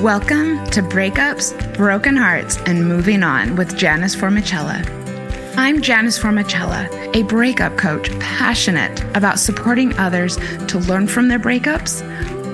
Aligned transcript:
Welcome 0.00 0.64
to 0.70 0.80
Breakups, 0.80 1.76
Broken 1.76 2.16
Hearts, 2.16 2.56
and 2.64 2.88
Moving 2.88 3.22
On 3.22 3.54
with 3.54 3.76
Janice 3.76 4.16
Formicella. 4.16 4.82
I'm 5.58 5.82
Janice 5.82 6.18
Formicella, 6.18 6.88
a 7.14 7.22
breakup 7.24 7.76
coach 7.76 8.10
passionate 8.18 8.98
about 9.14 9.38
supporting 9.38 9.94
others 9.98 10.38
to 10.68 10.78
learn 10.78 11.06
from 11.06 11.28
their 11.28 11.38
breakups, 11.38 12.00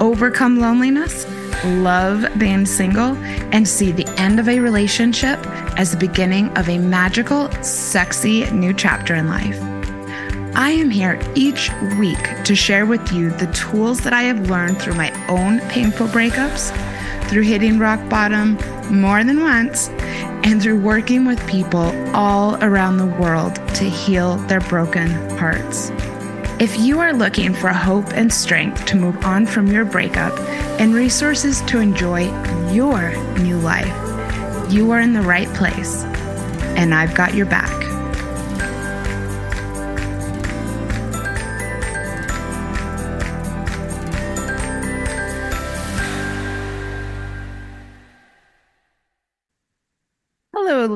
overcome 0.00 0.58
loneliness, 0.58 1.24
love 1.64 2.26
being 2.36 2.66
single, 2.66 3.16
and 3.52 3.68
see 3.68 3.92
the 3.92 4.08
end 4.18 4.40
of 4.40 4.48
a 4.48 4.58
relationship 4.58 5.38
as 5.78 5.92
the 5.92 5.98
beginning 5.98 6.48
of 6.58 6.68
a 6.68 6.78
magical, 6.78 7.48
sexy 7.62 8.50
new 8.50 8.74
chapter 8.74 9.14
in 9.14 9.28
life. 9.28 9.56
I 10.56 10.70
am 10.70 10.90
here 10.90 11.20
each 11.36 11.70
week 11.96 12.42
to 12.42 12.56
share 12.56 12.86
with 12.86 13.12
you 13.12 13.30
the 13.30 13.46
tools 13.52 14.00
that 14.00 14.12
I 14.12 14.22
have 14.22 14.50
learned 14.50 14.82
through 14.82 14.94
my 14.94 15.12
own 15.28 15.60
painful 15.68 16.08
breakups 16.08 16.76
through 17.28 17.42
hitting 17.42 17.78
rock 17.78 18.00
bottom 18.08 18.56
more 18.90 19.24
than 19.24 19.40
once, 19.40 19.88
and 20.44 20.62
through 20.62 20.80
working 20.80 21.24
with 21.24 21.44
people 21.48 21.92
all 22.14 22.56
around 22.62 22.98
the 22.98 23.06
world 23.06 23.54
to 23.74 23.84
heal 23.84 24.36
their 24.48 24.60
broken 24.60 25.10
hearts. 25.36 25.90
If 26.58 26.78
you 26.78 27.00
are 27.00 27.12
looking 27.12 27.52
for 27.52 27.68
hope 27.68 28.08
and 28.14 28.32
strength 28.32 28.86
to 28.86 28.96
move 28.96 29.22
on 29.24 29.44
from 29.44 29.66
your 29.66 29.84
breakup 29.84 30.38
and 30.80 30.94
resources 30.94 31.60
to 31.62 31.80
enjoy 31.80 32.24
your 32.72 33.14
new 33.38 33.58
life, 33.58 33.92
you 34.72 34.90
are 34.92 35.00
in 35.00 35.12
the 35.12 35.22
right 35.22 35.48
place, 35.54 36.04
and 36.76 36.94
I've 36.94 37.14
got 37.14 37.34
your 37.34 37.46
back. 37.46 37.85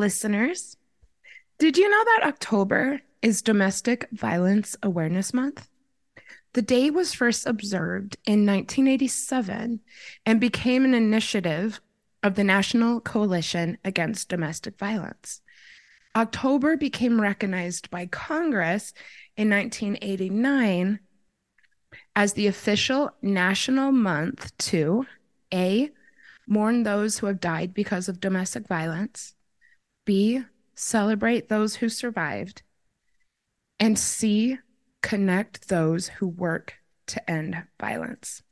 Listeners. 0.01 0.79
Did 1.59 1.77
you 1.77 1.89
know 1.89 2.05
that 2.05 2.27
October 2.29 3.03
is 3.21 3.43
Domestic 3.43 4.09
Violence 4.13 4.75
Awareness 4.83 5.35
Month? 5.35 5.69
The 6.55 6.63
day 6.63 6.89
was 6.89 7.13
first 7.13 7.47
observed 7.47 8.17
in 8.25 8.47
1987 8.47 9.81
and 10.25 10.41
became 10.41 10.87
an 10.87 10.95
initiative 10.95 11.81
of 12.23 12.35
the 12.35 12.45
National 12.45 13.01
Coalition 13.01 13.77
Against 13.85 14.31
Domestic 14.31 14.79
Violence. 14.79 15.43
October 16.17 16.79
became 16.79 17.21
recognized 17.21 17.91
by 17.91 18.07
Congress 18.07 18.95
in 19.37 19.51
1989 19.51 20.99
as 22.17 22.33
the 22.33 22.47
official 22.47 23.11
national 23.21 23.93
month 23.93 24.57
to 24.59 25.07
A, 25.53 25.91
mourn 26.47 26.85
those 26.85 27.19
who 27.19 27.27
have 27.27 27.39
died 27.39 27.75
because 27.75 28.09
of 28.09 28.19
domestic 28.19 28.67
violence, 28.67 29.35
B, 30.11 30.43
celebrate 30.75 31.49
those 31.49 31.77
who 31.77 31.89
survived. 31.89 32.63
And 33.79 33.97
C, 33.97 34.59
connect 35.03 35.69
those 35.69 36.09
who 36.09 36.27
work 36.27 36.75
to 37.07 37.31
end 37.31 37.63
violence. 37.81 38.43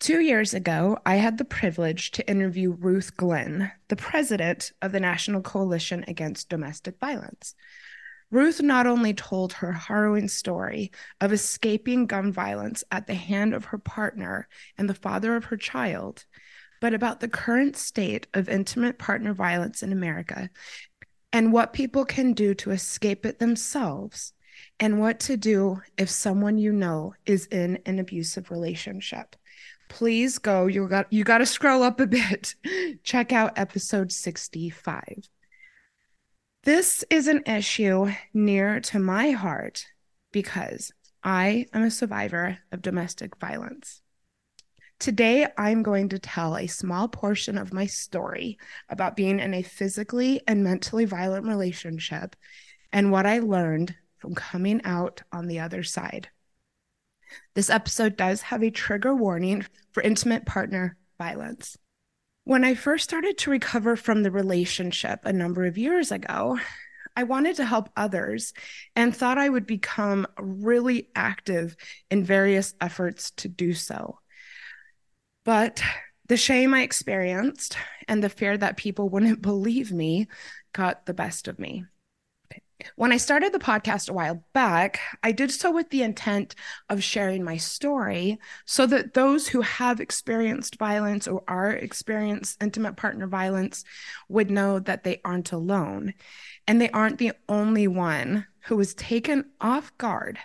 Two 0.00 0.20
years 0.20 0.54
ago, 0.54 0.96
I 1.04 1.16
had 1.16 1.36
the 1.36 1.44
privilege 1.44 2.12
to 2.12 2.26
interview 2.26 2.70
Ruth 2.72 3.14
Glenn, 3.18 3.72
the 3.88 3.96
president 3.96 4.72
of 4.80 4.92
the 4.92 5.00
National 5.00 5.42
Coalition 5.42 6.02
Against 6.08 6.48
Domestic 6.48 6.98
Violence. 6.98 7.54
Ruth 8.30 8.62
not 8.62 8.86
only 8.86 9.12
told 9.12 9.52
her 9.52 9.72
harrowing 9.72 10.28
story 10.28 10.92
of 11.20 11.30
escaping 11.30 12.06
gun 12.06 12.32
violence 12.32 12.84
at 12.90 13.06
the 13.06 13.12
hand 13.12 13.52
of 13.52 13.66
her 13.66 13.78
partner 13.78 14.48
and 14.78 14.88
the 14.88 14.94
father 14.94 15.36
of 15.36 15.44
her 15.44 15.58
child, 15.58 16.24
but 16.84 16.92
about 16.92 17.20
the 17.20 17.28
current 17.28 17.78
state 17.78 18.26
of 18.34 18.46
intimate 18.46 18.98
partner 18.98 19.32
violence 19.32 19.82
in 19.82 19.90
America 19.90 20.50
and 21.32 21.50
what 21.50 21.72
people 21.72 22.04
can 22.04 22.34
do 22.34 22.52
to 22.52 22.72
escape 22.72 23.24
it 23.24 23.38
themselves 23.38 24.34
and 24.78 25.00
what 25.00 25.18
to 25.18 25.34
do 25.34 25.80
if 25.96 26.10
someone 26.10 26.58
you 26.58 26.70
know 26.70 27.14
is 27.24 27.46
in 27.46 27.78
an 27.86 27.98
abusive 27.98 28.50
relationship. 28.50 29.34
Please 29.88 30.36
go. 30.36 30.66
You 30.66 30.86
got 30.86 31.10
you 31.10 31.24
got 31.24 31.38
to 31.38 31.46
scroll 31.46 31.82
up 31.82 32.00
a 32.00 32.06
bit. 32.06 32.54
Check 33.02 33.32
out 33.32 33.58
episode 33.58 34.12
65. 34.12 35.02
This 36.64 37.02
is 37.08 37.28
an 37.28 37.44
issue 37.46 38.12
near 38.34 38.80
to 38.80 38.98
my 38.98 39.30
heart 39.30 39.86
because 40.32 40.92
I 41.22 41.64
am 41.72 41.84
a 41.84 41.90
survivor 41.90 42.58
of 42.70 42.82
domestic 42.82 43.36
violence. 43.36 44.02
Today, 45.04 45.46
I'm 45.58 45.82
going 45.82 46.08
to 46.08 46.18
tell 46.18 46.56
a 46.56 46.66
small 46.66 47.08
portion 47.08 47.58
of 47.58 47.74
my 47.74 47.84
story 47.84 48.56
about 48.88 49.16
being 49.16 49.38
in 49.38 49.52
a 49.52 49.60
physically 49.60 50.40
and 50.48 50.64
mentally 50.64 51.04
violent 51.04 51.44
relationship 51.44 52.34
and 52.90 53.12
what 53.12 53.26
I 53.26 53.40
learned 53.40 53.94
from 54.16 54.34
coming 54.34 54.80
out 54.82 55.20
on 55.30 55.46
the 55.46 55.60
other 55.60 55.82
side. 55.82 56.30
This 57.52 57.68
episode 57.68 58.16
does 58.16 58.40
have 58.40 58.62
a 58.62 58.70
trigger 58.70 59.14
warning 59.14 59.66
for 59.92 60.02
intimate 60.02 60.46
partner 60.46 60.96
violence. 61.18 61.76
When 62.44 62.64
I 62.64 62.74
first 62.74 63.04
started 63.04 63.36
to 63.36 63.50
recover 63.50 63.96
from 63.96 64.22
the 64.22 64.30
relationship 64.30 65.20
a 65.26 65.34
number 65.34 65.66
of 65.66 65.76
years 65.76 66.12
ago, 66.12 66.58
I 67.14 67.24
wanted 67.24 67.56
to 67.56 67.66
help 67.66 67.90
others 67.94 68.54
and 68.96 69.14
thought 69.14 69.36
I 69.36 69.50
would 69.50 69.66
become 69.66 70.26
really 70.38 71.10
active 71.14 71.76
in 72.10 72.24
various 72.24 72.72
efforts 72.80 73.32
to 73.32 73.50
do 73.50 73.74
so. 73.74 74.20
But 75.44 75.82
the 76.26 76.36
shame 76.36 76.72
I 76.72 76.82
experienced 76.82 77.76
and 78.08 78.22
the 78.22 78.28
fear 78.28 78.56
that 78.56 78.76
people 78.76 79.08
wouldn't 79.08 79.42
believe 79.42 79.92
me 79.92 80.28
got 80.72 81.06
the 81.06 81.14
best 81.14 81.48
of 81.48 81.58
me. 81.58 81.84
When 82.96 83.12
I 83.12 83.18
started 83.18 83.52
the 83.52 83.60
podcast 83.60 84.10
a 84.10 84.12
while 84.12 84.44
back, 84.52 85.00
I 85.22 85.32
did 85.32 85.50
so 85.50 85.70
with 85.70 85.90
the 85.90 86.02
intent 86.02 86.54
of 86.90 87.04
sharing 87.04 87.44
my 87.44 87.56
story 87.56 88.38
so 88.66 88.84
that 88.86 89.14
those 89.14 89.48
who 89.48 89.60
have 89.60 90.00
experienced 90.00 90.76
violence 90.76 91.28
or 91.28 91.44
are 91.46 91.70
experienced 91.70 92.62
intimate 92.62 92.96
partner 92.96 93.26
violence 93.26 93.84
would 94.28 94.50
know 94.50 94.80
that 94.80 95.04
they 95.04 95.20
aren't 95.24 95.52
alone 95.52 96.14
and 96.66 96.80
they 96.80 96.90
aren't 96.90 97.18
the 97.18 97.32
only 97.48 97.86
one 97.86 98.46
who 98.64 98.76
was 98.76 98.92
taken 98.94 99.50
off 99.60 99.96
guard 99.96 100.38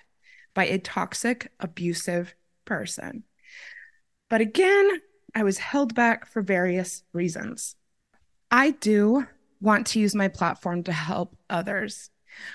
by 0.54 0.66
a 0.66 0.78
toxic, 0.78 1.52
abusive 1.60 2.36
person. 2.64 3.24
But 4.30 4.42
again, 4.42 5.02
I 5.36 5.44
was 5.44 5.58
held 5.58 5.96
back 5.96 6.26
for 6.26 6.42
various 6.42 7.04
reasons. 7.14 7.76
I 8.52 8.72
do 8.72 9.26
want 9.62 9.88
to 9.88 10.00
use 10.00 10.16
my 10.16 10.28
platform 10.28 10.84
to 10.84 10.92
help 10.92 11.36
others, 11.50 12.10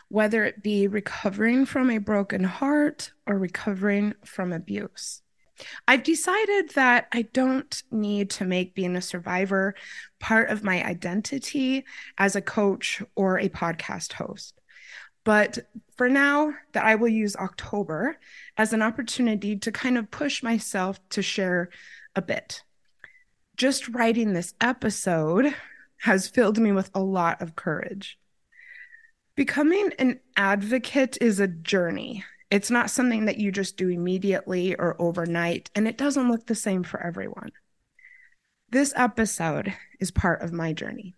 whether 0.09 0.45
it 0.45 0.63
be 0.63 0.89
recovering 0.89 1.67
from 1.67 1.91
a 1.91 1.99
broken 1.99 2.45
heart 2.45 3.13
or 3.27 3.39
recovering 3.39 4.15
from 4.25 4.53
abuse. 4.53 5.23
I've 5.87 6.03
decided 6.03 6.71
that 6.71 7.07
I 7.13 7.23
don't 7.23 7.83
need 7.91 8.31
to 8.31 8.45
make 8.45 8.75
being 8.75 8.97
a 8.97 9.03
survivor 9.03 9.75
part 10.19 10.51
of 10.51 10.65
my 10.65 10.85
identity 10.85 11.85
as 12.19 12.35
a 12.35 12.43
coach 12.43 13.03
or 13.15 13.39
a 13.39 13.49
podcast 13.49 14.15
host. 14.15 14.61
But 15.25 15.59
for 15.97 16.09
now, 16.09 16.55
that 16.73 16.85
I 16.85 16.97
will 16.97 17.09
use 17.09 17.35
October 17.37 18.19
as 18.57 18.73
an 18.73 18.83
opportunity 18.83 19.57
to 19.57 19.73
kind 19.73 19.97
of 19.97 20.11
push 20.11 20.43
myself 20.43 21.01
to 21.11 21.23
share 21.23 21.71
a 22.15 22.23
bit. 22.23 22.63
Just 23.57 23.89
writing 23.89 24.33
this 24.33 24.55
episode 24.61 25.55
has 25.99 26.29
filled 26.29 26.59
me 26.59 26.73
with 26.73 26.91
a 26.95 27.01
lot 27.01 27.41
of 27.41 27.57
courage. 27.57 28.19
Becoming 29.37 29.93
an 29.99 30.21
advocate 30.37 31.17
is 31.21 31.41
a 31.41 31.49
journey. 31.49 32.25
It's 32.51 32.71
not 32.71 32.91
something 32.91 33.25
that 33.25 33.39
you 33.39 33.51
just 33.51 33.77
do 33.77 33.89
immediately 33.89 34.77
or 34.77 35.01
overnight, 35.01 35.71
and 35.75 35.89
it 35.89 35.97
doesn't 35.97 36.31
look 36.31 36.47
the 36.47 36.55
same 36.55 36.83
for 36.83 37.01
everyone. 37.03 37.51
This 38.71 38.93
episode 38.95 39.75
is 39.99 40.11
part 40.11 40.43
of 40.43 40.53
my 40.53 40.73
journey. 40.73 41.15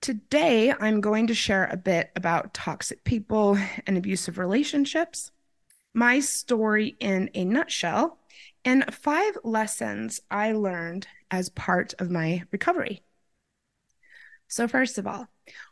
Today, 0.00 0.72
I'm 0.72 1.00
going 1.00 1.26
to 1.26 1.34
share 1.34 1.66
a 1.66 1.76
bit 1.76 2.10
about 2.14 2.54
toxic 2.54 3.02
people 3.02 3.58
and 3.86 3.98
abusive 3.98 4.38
relationships, 4.38 5.32
my 5.92 6.20
story 6.20 6.96
in 7.00 7.30
a 7.34 7.44
nutshell, 7.44 8.18
and 8.64 8.94
five 8.94 9.36
lessons 9.42 10.20
I 10.30 10.52
learned 10.52 11.08
as 11.32 11.48
part 11.48 11.94
of 11.98 12.10
my 12.10 12.44
recovery. 12.52 13.02
So, 14.46 14.68
first 14.68 14.98
of 14.98 15.06
all, 15.06 15.26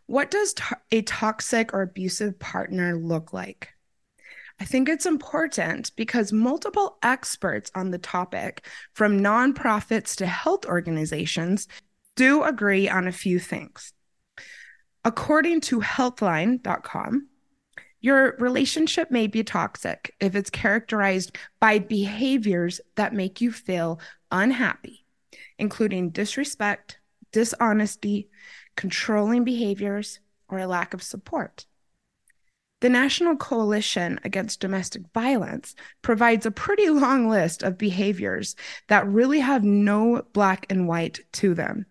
what 0.07 0.31
does 0.31 0.55
to- 0.55 0.81
a 0.91 1.03
toxic 1.03 1.73
or 1.73 1.83
abusive 1.83 2.39
partner 2.39 2.97
look 2.97 3.33
like? 3.33 3.75
I 4.59 4.65
think 4.65 4.89
it's 4.89 5.07
important 5.07 5.95
because 5.97 6.33
multiple 6.33 6.99
experts 7.03 7.71
on 7.75 7.91
the 7.91 7.99
topic, 7.99 8.67
from 8.93 9.21
nonprofits 9.21 10.17
to 10.17 10.27
health 10.27 10.67
organizations, 10.67 11.69
do 12.17 12.43
agree 12.43 12.89
on 12.89 13.07
a 13.07 13.13
few 13.13 13.39
things. 13.39 13.93
According 15.07 15.61
to 15.61 15.79
healthline.com, 15.83 17.29
your 18.01 18.37
relationship 18.41 19.09
may 19.09 19.29
be 19.29 19.45
toxic 19.45 20.13
if 20.19 20.35
it's 20.35 20.51
characterized 20.51 21.39
by 21.61 21.79
behaviors 21.79 22.81
that 22.97 23.15
make 23.15 23.41
you 23.41 23.53
feel 23.53 24.01
unhappy, 24.33 25.05
including 25.61 26.11
disrespect, 26.11 26.99
dishonesty, 27.31 28.29
controlling 28.75 29.45
behaviors, 29.45 30.19
or 30.49 30.59
a 30.59 30.67
lack 30.67 30.93
of 30.93 31.05
support. 31.05 31.67
The 32.81 32.89
National 32.89 33.37
Coalition 33.37 34.19
Against 34.25 34.59
Domestic 34.59 35.03
Violence 35.15 35.77
provides 36.03 36.47
a 36.47 36.51
pretty 36.51 36.91
long 36.91 37.29
list 37.29 37.63
of 37.63 37.79
behaviors 37.79 38.57
that 38.89 39.07
really 39.07 39.39
have 39.39 39.63
no 39.63 40.25
black 40.33 40.67
and 40.69 40.89
white 40.89 41.21
to 41.35 41.55
them. 41.55 41.87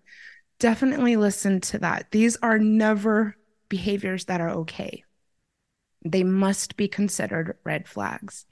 Definitely 0.59 1.15
listen 1.15 1.59
to 1.61 1.79
that. 1.79 2.11
These 2.11 2.37
are 2.37 2.57
never 2.59 3.35
behaviors 3.69 4.25
that 4.25 4.41
are 4.41 4.49
okay. 4.49 5.03
They 6.03 6.23
must 6.23 6.77
be 6.77 6.87
considered 6.87 7.57
red 7.63 7.87
flags. 7.87 8.45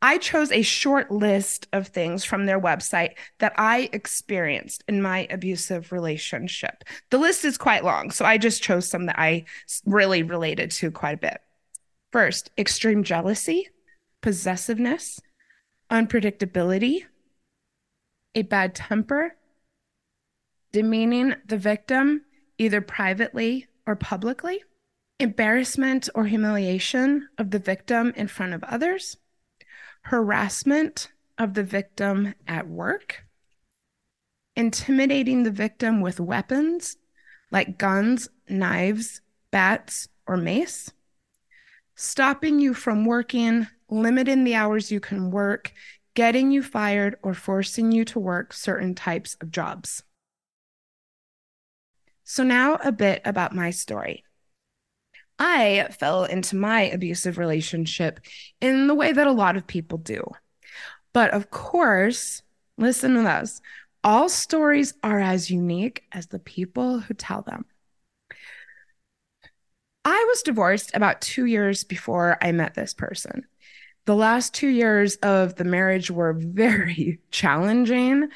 I 0.00 0.18
chose 0.18 0.52
a 0.52 0.62
short 0.62 1.10
list 1.10 1.66
of 1.72 1.88
things 1.88 2.24
from 2.24 2.44
their 2.46 2.60
website 2.60 3.14
that 3.38 3.54
I 3.56 3.88
experienced 3.92 4.84
in 4.86 5.00
my 5.00 5.26
abusive 5.30 5.92
relationship. 5.92 6.84
The 7.10 7.18
list 7.18 7.44
is 7.44 7.56
quite 7.56 7.84
long, 7.84 8.10
so 8.10 8.24
I 8.24 8.38
just 8.38 8.62
chose 8.62 8.88
some 8.88 9.06
that 9.06 9.18
I 9.18 9.44
really 9.86 10.22
related 10.22 10.70
to 10.72 10.90
quite 10.90 11.14
a 11.14 11.18
bit. 11.18 11.40
First, 12.10 12.50
extreme 12.58 13.02
jealousy, 13.02 13.68
possessiveness, 14.20 15.20
unpredictability, 15.90 17.04
a 18.34 18.42
bad 18.42 18.74
temper, 18.74 19.36
demeaning 20.72 21.34
the 21.46 21.56
victim 21.56 22.22
either 22.58 22.80
privately 22.80 23.66
or 23.86 23.96
publicly, 23.96 24.62
embarrassment 25.18 26.08
or 26.14 26.24
humiliation 26.24 27.28
of 27.38 27.50
the 27.50 27.58
victim 27.58 28.12
in 28.16 28.28
front 28.28 28.54
of 28.54 28.64
others, 28.64 29.16
harassment 30.02 31.10
of 31.38 31.54
the 31.54 31.64
victim 31.64 32.34
at 32.46 32.68
work, 32.68 33.24
intimidating 34.56 35.42
the 35.42 35.50
victim 35.50 36.00
with 36.00 36.20
weapons 36.20 36.96
like 37.50 37.78
guns, 37.78 38.28
knives, 38.48 39.20
bats, 39.50 40.08
or 40.26 40.36
mace 40.36 40.90
stopping 41.94 42.58
you 42.58 42.74
from 42.74 43.04
working, 43.04 43.66
limiting 43.88 44.44
the 44.44 44.54
hours 44.54 44.90
you 44.90 45.00
can 45.00 45.30
work, 45.30 45.72
getting 46.14 46.50
you 46.50 46.62
fired, 46.62 47.16
or 47.22 47.34
forcing 47.34 47.92
you 47.92 48.04
to 48.04 48.18
work 48.18 48.52
certain 48.52 48.94
types 48.94 49.36
of 49.40 49.50
jobs. 49.50 50.02
So, 52.24 52.42
now 52.42 52.78
a 52.84 52.92
bit 52.92 53.22
about 53.24 53.54
my 53.54 53.70
story. 53.70 54.24
I 55.38 55.88
fell 55.98 56.24
into 56.24 56.56
my 56.56 56.82
abusive 56.82 57.36
relationship 57.38 58.20
in 58.60 58.86
the 58.86 58.94
way 58.94 59.12
that 59.12 59.26
a 59.26 59.32
lot 59.32 59.56
of 59.56 59.66
people 59.66 59.98
do. 59.98 60.24
But 61.12 61.32
of 61.32 61.50
course, 61.50 62.42
listen 62.78 63.14
to 63.14 63.22
this 63.22 63.60
all 64.04 64.28
stories 64.28 64.94
are 65.02 65.20
as 65.20 65.50
unique 65.50 66.04
as 66.10 66.26
the 66.26 66.38
people 66.40 66.98
who 67.00 67.14
tell 67.14 67.42
them. 67.42 67.64
I 70.04 70.26
was 70.28 70.42
divorced 70.42 70.90
about 70.94 71.20
two 71.20 71.46
years 71.46 71.84
before 71.84 72.36
I 72.42 72.50
met 72.50 72.74
this 72.74 72.94
person. 72.94 73.44
The 74.04 74.16
last 74.16 74.52
two 74.52 74.66
years 74.66 75.14
of 75.16 75.54
the 75.54 75.64
marriage 75.64 76.10
were 76.10 76.32
very 76.36 77.20
challenging, 77.30 78.28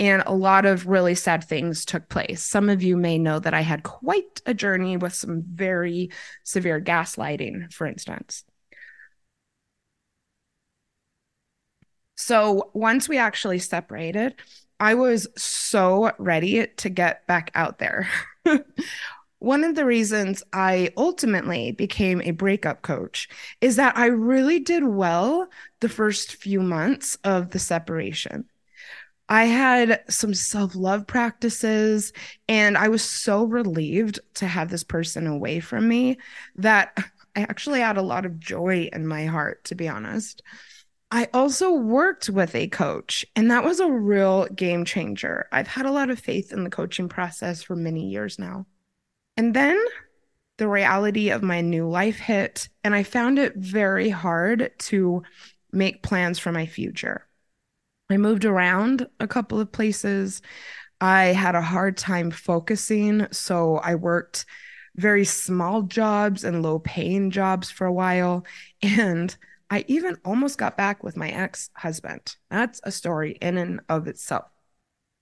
and 0.00 0.22
a 0.26 0.34
lot 0.34 0.64
of 0.64 0.86
really 0.86 1.14
sad 1.14 1.44
things 1.44 1.84
took 1.84 2.08
place. 2.08 2.42
Some 2.42 2.70
of 2.70 2.82
you 2.82 2.96
may 2.96 3.18
know 3.18 3.38
that 3.38 3.52
I 3.52 3.60
had 3.60 3.82
quite 3.82 4.40
a 4.46 4.54
journey 4.54 4.96
with 4.96 5.14
some 5.14 5.42
very 5.42 6.10
severe 6.42 6.80
gaslighting, 6.80 7.70
for 7.72 7.86
instance. 7.86 8.44
So 12.16 12.70
once 12.74 13.08
we 13.08 13.18
actually 13.18 13.58
separated, 13.58 14.36
I 14.78 14.94
was 14.94 15.26
so 15.36 16.12
ready 16.18 16.66
to 16.66 16.88
get 16.88 17.26
back 17.26 17.50
out 17.54 17.78
there. 17.78 18.08
one 19.38 19.64
of 19.64 19.74
the 19.74 19.84
reasons 19.84 20.42
I 20.52 20.90
ultimately 20.96 21.72
became 21.72 22.22
a 22.22 22.30
breakup 22.30 22.82
coach 22.82 23.28
is 23.60 23.76
that 23.76 23.96
I 23.96 24.06
really 24.06 24.60
did 24.60 24.84
well 24.84 25.48
the 25.80 25.88
first 25.88 26.36
few 26.36 26.60
months 26.60 27.18
of 27.24 27.50
the 27.50 27.58
separation. 27.58 28.49
I 29.30 29.44
had 29.44 30.02
some 30.08 30.34
self 30.34 30.74
love 30.74 31.06
practices, 31.06 32.12
and 32.48 32.76
I 32.76 32.88
was 32.88 33.04
so 33.04 33.44
relieved 33.44 34.18
to 34.34 34.46
have 34.48 34.70
this 34.70 34.82
person 34.82 35.28
away 35.28 35.60
from 35.60 35.86
me 35.86 36.18
that 36.56 36.92
I 37.36 37.42
actually 37.42 37.78
had 37.78 37.96
a 37.96 38.02
lot 38.02 38.26
of 38.26 38.40
joy 38.40 38.90
in 38.92 39.06
my 39.06 39.26
heart, 39.26 39.62
to 39.66 39.76
be 39.76 39.88
honest. 39.88 40.42
I 41.12 41.28
also 41.32 41.72
worked 41.72 42.28
with 42.28 42.56
a 42.56 42.66
coach, 42.68 43.24
and 43.36 43.52
that 43.52 43.62
was 43.62 43.78
a 43.78 43.90
real 43.90 44.46
game 44.46 44.84
changer. 44.84 45.46
I've 45.52 45.68
had 45.68 45.86
a 45.86 45.92
lot 45.92 46.10
of 46.10 46.18
faith 46.18 46.52
in 46.52 46.64
the 46.64 46.70
coaching 46.70 47.08
process 47.08 47.62
for 47.62 47.76
many 47.76 48.08
years 48.08 48.36
now. 48.36 48.66
And 49.36 49.54
then 49.54 49.80
the 50.58 50.68
reality 50.68 51.30
of 51.30 51.42
my 51.42 51.60
new 51.60 51.88
life 51.88 52.18
hit, 52.18 52.68
and 52.82 52.96
I 52.96 53.04
found 53.04 53.38
it 53.38 53.54
very 53.56 54.10
hard 54.10 54.72
to 54.78 55.22
make 55.72 56.02
plans 56.02 56.40
for 56.40 56.50
my 56.50 56.66
future. 56.66 57.28
I 58.10 58.16
moved 58.16 58.44
around 58.44 59.08
a 59.20 59.28
couple 59.28 59.60
of 59.60 59.72
places. 59.72 60.42
I 61.00 61.26
had 61.26 61.54
a 61.54 61.62
hard 61.62 61.96
time 61.96 62.30
focusing. 62.30 63.26
So 63.30 63.76
I 63.78 63.94
worked 63.94 64.46
very 64.96 65.24
small 65.24 65.82
jobs 65.82 66.44
and 66.44 66.62
low 66.62 66.80
paying 66.80 67.30
jobs 67.30 67.70
for 67.70 67.86
a 67.86 67.92
while. 67.92 68.44
And 68.82 69.36
I 69.70 69.84
even 69.86 70.16
almost 70.24 70.58
got 70.58 70.76
back 70.76 71.04
with 71.04 71.16
my 71.16 71.28
ex 71.30 71.70
husband. 71.76 72.34
That's 72.50 72.80
a 72.82 72.90
story 72.90 73.38
in 73.40 73.56
and 73.56 73.80
of 73.88 74.08
itself. 74.08 74.50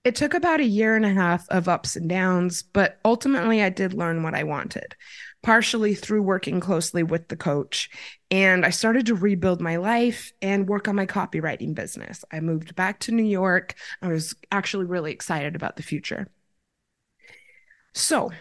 It 0.03 0.15
took 0.15 0.33
about 0.33 0.61
a 0.61 0.65
year 0.65 0.95
and 0.95 1.05
a 1.05 1.13
half 1.13 1.47
of 1.49 1.67
ups 1.67 1.95
and 1.95 2.09
downs, 2.09 2.63
but 2.63 2.99
ultimately 3.03 3.61
I 3.61 3.69
did 3.69 3.93
learn 3.93 4.23
what 4.23 4.33
I 4.33 4.43
wanted, 4.43 4.95
partially 5.41 5.95
through 5.95 6.21
working 6.21 6.59
closely 6.59 7.03
with 7.03 7.27
the 7.29 7.35
coach. 7.37 7.89
And 8.29 8.65
I 8.65 8.69
started 8.69 9.05
to 9.07 9.15
rebuild 9.15 9.61
my 9.61 9.77
life 9.77 10.33
and 10.41 10.67
work 10.67 10.87
on 10.87 10.95
my 10.95 11.05
copywriting 11.05 11.73
business. 11.73 12.25
I 12.31 12.39
moved 12.39 12.75
back 12.75 12.99
to 13.01 13.11
New 13.11 13.23
York. 13.23 13.75
I 14.01 14.09
was 14.09 14.35
actually 14.51 14.85
really 14.85 15.11
excited 15.11 15.55
about 15.55 15.75
the 15.75 15.83
future. 15.83 16.27
So, 17.93 18.31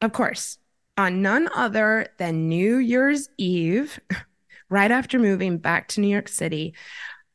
of 0.00 0.12
course, 0.12 0.58
on 0.96 1.22
none 1.22 1.48
other 1.54 2.06
than 2.18 2.48
New 2.48 2.76
Year's 2.76 3.28
Eve, 3.38 3.98
right 4.68 4.90
after 4.90 5.18
moving 5.18 5.58
back 5.58 5.88
to 5.88 6.00
New 6.00 6.08
York 6.08 6.28
City, 6.28 6.74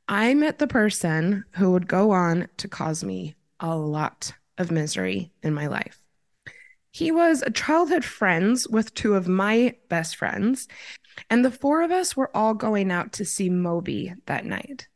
I 0.08 0.34
met 0.34 0.58
the 0.58 0.68
person 0.68 1.44
who 1.52 1.72
would 1.72 1.88
go 1.88 2.12
on 2.12 2.48
to 2.58 2.68
cause 2.68 3.04
me 3.04 3.36
a 3.60 3.76
lot 3.76 4.34
of 4.58 4.72
misery 4.72 5.32
in 5.44 5.54
my 5.54 5.68
life. 5.68 6.02
He 6.98 7.12
was 7.12 7.44
a 7.44 7.52
childhood 7.52 8.04
friends 8.04 8.68
with 8.68 8.96
two 8.96 9.14
of 9.14 9.28
my 9.28 9.76
best 9.88 10.16
friends, 10.16 10.68
and 11.30 11.46
the 11.46 11.52
four 11.52 11.84
of 11.84 11.92
us 11.92 12.18
were 12.18 12.36
all 12.36 12.56
going 12.56 12.92
out 12.92 13.14
to 13.14 13.24
see 13.24 13.52
Moby 13.52 14.16
that 14.26 14.46
night. 14.46 14.88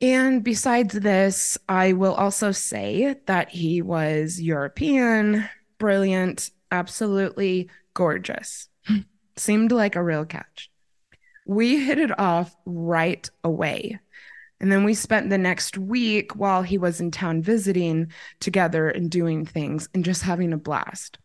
And 0.00 0.44
besides 0.44 0.94
this, 0.94 1.58
I 1.68 1.94
will 1.94 2.14
also 2.14 2.52
say 2.52 3.16
that 3.26 3.48
he 3.48 3.82
was 3.82 4.40
European, 4.40 5.48
brilliant, 5.78 6.52
absolutely 6.70 7.68
gorgeous. 7.92 8.68
Seemed 9.36 9.72
like 9.72 9.96
a 9.96 10.02
real 10.02 10.24
catch. 10.24 10.70
We 11.44 11.84
hit 11.84 11.98
it 11.98 12.16
off 12.20 12.54
right 12.66 13.28
away. 13.42 13.98
And 14.62 14.70
then 14.70 14.84
we 14.84 14.94
spent 14.94 15.28
the 15.28 15.38
next 15.38 15.76
week 15.76 16.36
while 16.36 16.62
he 16.62 16.78
was 16.78 17.00
in 17.00 17.10
town 17.10 17.42
visiting 17.42 18.12
together 18.38 18.88
and 18.88 19.10
doing 19.10 19.44
things 19.44 19.88
and 19.92 20.04
just 20.04 20.22
having 20.22 20.52
a 20.52 20.56
blast. 20.56 21.18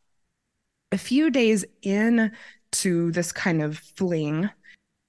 A 0.91 0.98
few 0.98 1.29
days 1.29 1.63
in 1.84 2.32
to 2.72 3.12
this 3.12 3.32
kind 3.32 3.62
of 3.62 3.77
fling, 3.77 4.50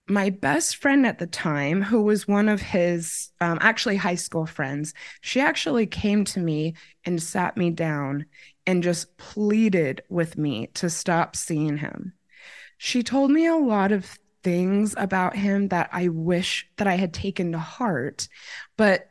my 0.09 0.29
best 0.29 0.77
friend 0.77 1.07
at 1.07 1.19
the 1.19 1.27
time, 1.27 1.81
who 1.81 2.03
was 2.03 2.29
one 2.29 2.51
of 2.51 2.61
his 2.61 3.31
um, 3.41 3.59
actually 3.63 3.97
high 3.97 4.15
school 4.15 4.45
friends, 4.45 4.93
she 5.23 5.41
actually 5.41 5.87
came 5.87 6.25
to 6.27 6.41
me 6.41 6.75
and 7.07 7.23
sat 7.23 7.57
me 7.57 7.71
down 7.71 8.27
and 8.67 8.83
just 8.83 9.17
pleaded 9.17 10.03
with 10.11 10.37
me 10.37 10.67
to 10.75 10.91
stop 10.91 11.35
seeing 11.35 11.79
him. 11.79 12.13
She 12.77 13.03
told 13.03 13.31
me 13.31 13.47
a 13.47 13.57
lot 13.57 13.91
of 13.91 14.19
things 14.43 14.95
about 14.97 15.37
him 15.37 15.69
that 15.69 15.91
I 15.93 16.09
wish 16.09 16.67
that 16.77 16.87
I 16.87 16.97
had 16.97 17.13
taken 17.13 17.53
to 17.53 17.59
heart. 17.59 18.29
But 18.77 19.09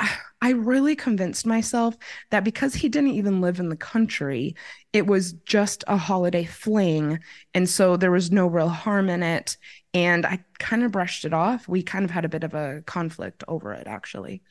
I 0.40 0.50
really 0.50 0.94
convinced 0.94 1.46
myself 1.46 1.96
that 2.30 2.44
because 2.44 2.74
he 2.74 2.88
didn't 2.88 3.10
even 3.10 3.40
live 3.40 3.58
in 3.58 3.70
the 3.70 3.76
country, 3.76 4.54
it 4.92 5.06
was 5.06 5.32
just 5.32 5.82
a 5.88 5.96
holiday 5.96 6.44
fling. 6.44 7.18
And 7.54 7.68
so 7.68 7.96
there 7.96 8.12
was 8.12 8.30
no 8.30 8.46
real 8.46 8.68
harm 8.68 9.10
in 9.10 9.24
it. 9.24 9.56
And 9.94 10.24
I 10.24 10.44
kind 10.60 10.84
of 10.84 10.92
brushed 10.92 11.24
it 11.24 11.32
off. 11.32 11.66
We 11.66 11.82
kind 11.82 12.04
of 12.04 12.12
had 12.12 12.24
a 12.24 12.28
bit 12.28 12.44
of 12.44 12.54
a 12.54 12.82
conflict 12.86 13.42
over 13.48 13.72
it, 13.72 13.88
actually. 13.88 14.42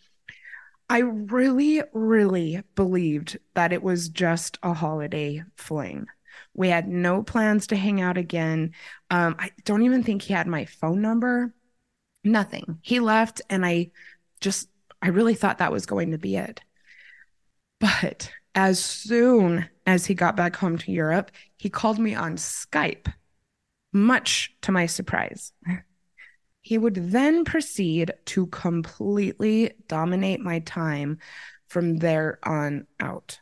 I 0.89 0.99
really, 0.99 1.81
really 1.93 2.61
believed 2.75 3.39
that 3.55 3.73
it 3.73 3.83
was 3.83 4.09
just 4.09 4.57
a 4.63 4.73
holiday 4.73 5.43
fling. 5.55 6.07
We 6.57 6.67
had 6.67 6.89
no 6.89 7.23
plans 7.23 7.67
to 7.67 7.77
hang 7.77 8.01
out 8.01 8.17
again. 8.17 8.73
Um, 9.09 9.35
I 9.39 9.51
don't 9.63 9.83
even 9.83 10.03
think 10.03 10.23
he 10.23 10.33
had 10.33 10.47
my 10.47 10.65
phone 10.65 11.01
number. 11.01 11.53
Nothing. 12.23 12.79
He 12.81 12.99
left, 12.99 13.41
and 13.49 13.65
I 13.65 13.91
just, 14.41 14.67
I 15.01 15.09
really 15.09 15.35
thought 15.35 15.59
that 15.59 15.71
was 15.71 15.85
going 15.85 16.11
to 16.11 16.17
be 16.17 16.35
it. 16.35 16.61
But 17.79 18.31
as 18.55 18.83
soon 18.83 19.69
as 19.85 20.07
he 20.07 20.15
got 20.15 20.35
back 20.35 20.55
home 20.55 20.79
to 20.79 20.91
Europe, 20.91 21.31
he 21.57 21.69
called 21.69 21.99
me 21.99 22.15
on 22.15 22.37
Skype, 22.37 23.13
much 23.93 24.53
to 24.63 24.71
my 24.71 24.87
surprise. 24.87 25.53
He 26.61 26.77
would 26.77 27.11
then 27.11 27.45
proceed 27.45 28.13
to 28.25 28.47
completely 28.47 29.73
dominate 29.87 30.41
my 30.41 30.59
time 30.59 31.19
from 31.67 31.97
there 31.97 32.39
on 32.43 32.87
out. 32.99 33.39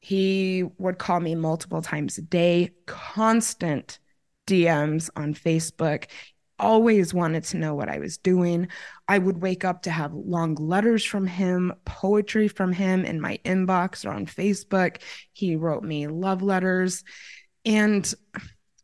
He 0.00 0.64
would 0.78 0.98
call 0.98 1.20
me 1.20 1.34
multiple 1.34 1.82
times 1.82 2.18
a 2.18 2.22
day, 2.22 2.72
constant 2.86 3.98
DMs 4.46 5.10
on 5.16 5.34
Facebook 5.34 6.06
always 6.58 7.14
wanted 7.14 7.44
to 7.44 7.56
know 7.56 7.74
what 7.74 7.88
I 7.88 7.98
was 7.98 8.18
doing. 8.18 8.68
I 9.06 9.18
would 9.18 9.40
wake 9.40 9.64
up 9.64 9.82
to 9.82 9.90
have 9.90 10.12
long 10.12 10.54
letters 10.56 11.04
from 11.04 11.26
him, 11.26 11.72
poetry 11.84 12.48
from 12.48 12.72
him 12.72 13.04
in 13.04 13.20
my 13.20 13.38
inbox 13.44 14.04
or 14.04 14.10
on 14.10 14.26
Facebook. 14.26 14.98
He 15.32 15.56
wrote 15.56 15.84
me 15.84 16.08
love 16.08 16.42
letters. 16.42 17.04
And 17.64 18.12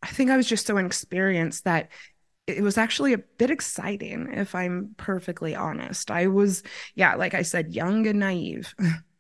I 0.03 0.07
think 0.07 0.31
I 0.31 0.37
was 0.37 0.47
just 0.47 0.67
so 0.67 0.77
inexperienced 0.77 1.65
that 1.65 1.91
it 2.47 2.63
was 2.63 2.77
actually 2.77 3.15
a 3.15 3.19
bit 3.19 3.51
exciting, 3.51 4.29
if 4.33 4.55
I'm 4.55 4.95
perfectly 4.99 5.55
honest. 5.55 6.11
I 6.11 6.27
was, 6.27 6.63
yeah, 6.95 7.15
like 7.15 7.33
I 7.35 7.43
said, 7.43 7.75
young 7.75 8.07
and 8.07 8.21
naive. 8.21 8.75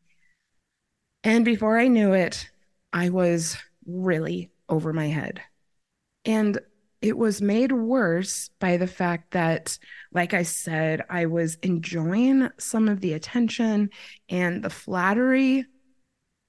and 1.24 1.44
before 1.44 1.78
I 1.78 1.88
knew 1.88 2.12
it, 2.12 2.48
I 2.92 3.08
was 3.08 3.56
really 3.86 4.50
over 4.68 4.92
my 4.92 5.08
head. 5.08 5.40
And 6.24 6.58
it 7.00 7.18
was 7.18 7.42
made 7.42 7.72
worse 7.72 8.50
by 8.60 8.76
the 8.76 8.86
fact 8.86 9.32
that, 9.32 9.78
like 10.12 10.32
I 10.32 10.42
said, 10.42 11.04
I 11.10 11.26
was 11.26 11.56
enjoying 11.56 12.48
some 12.58 12.88
of 12.88 13.00
the 13.00 13.12
attention 13.12 13.90
and 14.28 14.62
the 14.62 14.70
flattery. 14.70 15.66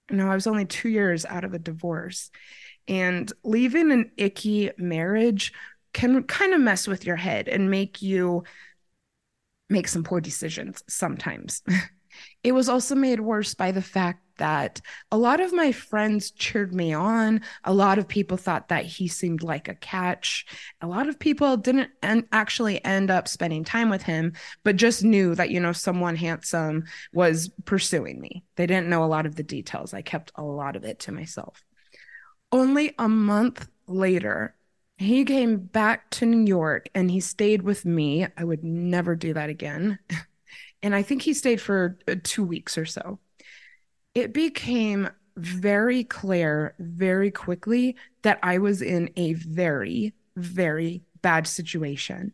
You 0.09 0.15
know, 0.15 0.29
I 0.29 0.35
was 0.35 0.47
only 0.47 0.65
two 0.65 0.89
years 0.89 1.25
out 1.25 1.43
of 1.43 1.53
a 1.53 1.59
divorce, 1.59 2.31
and 2.87 3.31
leaving 3.43 3.91
an 3.91 4.11
icky 4.17 4.71
marriage 4.77 5.51
can 5.93 6.23
kind 6.23 6.53
of 6.53 6.61
mess 6.61 6.87
with 6.87 7.05
your 7.05 7.15
head 7.15 7.47
and 7.47 7.71
make 7.71 8.01
you 8.01 8.43
make 9.69 9.87
some 9.87 10.03
poor 10.03 10.21
decisions 10.21 10.83
sometimes. 10.87 11.63
it 12.43 12.51
was 12.51 12.69
also 12.69 12.95
made 12.95 13.19
worse 13.19 13.55
by 13.55 13.71
the 13.71 13.81
fact 13.81 14.24
that 14.37 14.81
a 15.11 15.17
lot 15.17 15.39
of 15.39 15.53
my 15.53 15.71
friends 15.71 16.31
cheered 16.31 16.73
me 16.73 16.93
on. 16.93 17.41
A 17.63 17.73
lot 17.73 17.97
of 17.97 18.07
people 18.07 18.37
thought 18.37 18.69
that 18.69 18.85
he 18.85 19.07
seemed 19.07 19.43
like 19.43 19.67
a 19.67 19.75
catch. 19.75 20.45
A 20.81 20.87
lot 20.87 21.07
of 21.07 21.19
people 21.19 21.57
didn't 21.57 21.91
en- 22.03 22.27
actually 22.31 22.83
end 22.83 23.11
up 23.11 23.27
spending 23.27 23.63
time 23.63 23.89
with 23.89 24.03
him, 24.03 24.33
but 24.63 24.75
just 24.75 25.03
knew 25.03 25.35
that, 25.35 25.49
you 25.49 25.59
know, 25.59 25.71
someone 25.71 26.15
handsome 26.15 26.83
was 27.13 27.49
pursuing 27.65 28.19
me. 28.19 28.43
They 28.55 28.67
didn't 28.67 28.89
know 28.89 29.03
a 29.03 29.05
lot 29.05 29.25
of 29.25 29.35
the 29.35 29.43
details. 29.43 29.93
I 29.93 30.01
kept 30.01 30.31
a 30.35 30.43
lot 30.43 30.75
of 30.75 30.83
it 30.83 30.99
to 31.01 31.11
myself. 31.11 31.63
Only 32.51 32.93
a 32.97 33.07
month 33.07 33.67
later, 33.87 34.55
he 34.97 35.25
came 35.25 35.57
back 35.57 36.09
to 36.11 36.25
New 36.25 36.45
York 36.45 36.89
and 36.95 37.11
he 37.11 37.19
stayed 37.19 37.63
with 37.63 37.85
me. 37.85 38.27
I 38.37 38.43
would 38.43 38.63
never 38.63 39.15
do 39.15 39.33
that 39.33 39.49
again. 39.49 39.99
and 40.81 40.95
I 40.95 41.01
think 41.01 41.21
he 41.21 41.33
stayed 41.33 41.59
for 41.59 41.97
uh, 42.07 42.15
two 42.23 42.43
weeks 42.43 42.77
or 42.77 42.85
so 42.85 43.19
it 44.15 44.33
became 44.33 45.09
very 45.37 46.05
clear 46.05 46.73
very 46.79 47.29
quickly 47.29 47.97
that 48.21 48.39
I 48.41 48.57
was 48.57 48.81
in 48.81 49.09
a 49.17 49.33
very, 49.33 50.13
very 50.37 51.03
bad 51.21 51.45
situation. 51.45 52.33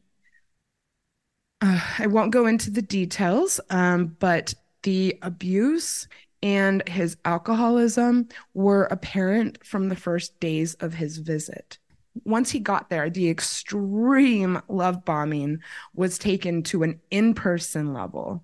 Uh, 1.59 1.81
I 1.97 2.07
won't 2.07 2.31
go 2.31 2.45
into 2.45 2.69
the 2.69 2.81
details, 2.81 3.59
um, 3.71 4.15
but 4.19 4.53
the 4.83 5.17
abuse 5.23 6.07
and 6.43 6.87
his 6.87 7.17
alcoholism 7.25 8.29
were 8.53 8.85
apparent 8.85 9.63
from 9.65 9.89
the 9.89 9.95
first 9.95 10.39
days 10.39 10.75
of 10.75 10.93
his 10.93 11.17
visit. 11.17 11.77
Once 12.25 12.51
he 12.51 12.59
got 12.59 12.89
there, 12.89 13.09
the 13.09 13.29
extreme 13.29 14.61
love 14.67 15.05
bombing 15.05 15.59
was 15.93 16.17
taken 16.17 16.61
to 16.63 16.83
an 16.83 16.99
in 17.09 17.33
person 17.33 17.93
level 17.93 18.43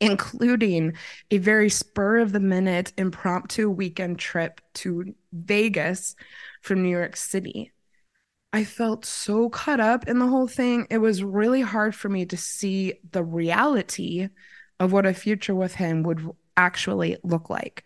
including 0.00 0.94
a 1.30 1.38
very 1.38 1.70
spur 1.70 2.18
of 2.18 2.32
the 2.32 2.40
minute 2.40 2.92
impromptu 2.96 3.70
weekend 3.70 4.18
trip 4.18 4.60
to 4.74 5.14
Vegas 5.32 6.14
from 6.62 6.82
New 6.82 6.90
York 6.90 7.16
City. 7.16 7.72
I 8.52 8.64
felt 8.64 9.04
so 9.04 9.48
caught 9.50 9.80
up 9.80 10.08
in 10.08 10.18
the 10.18 10.26
whole 10.26 10.48
thing. 10.48 10.86
It 10.90 10.98
was 10.98 11.22
really 11.22 11.60
hard 11.60 11.94
for 11.94 12.08
me 12.08 12.26
to 12.26 12.36
see 12.36 12.94
the 13.10 13.24
reality 13.24 14.28
of 14.80 14.92
what 14.92 15.06
a 15.06 15.14
future 15.14 15.54
with 15.54 15.74
him 15.74 16.02
would 16.04 16.26
actually 16.56 17.16
look 17.22 17.50
like. 17.50 17.84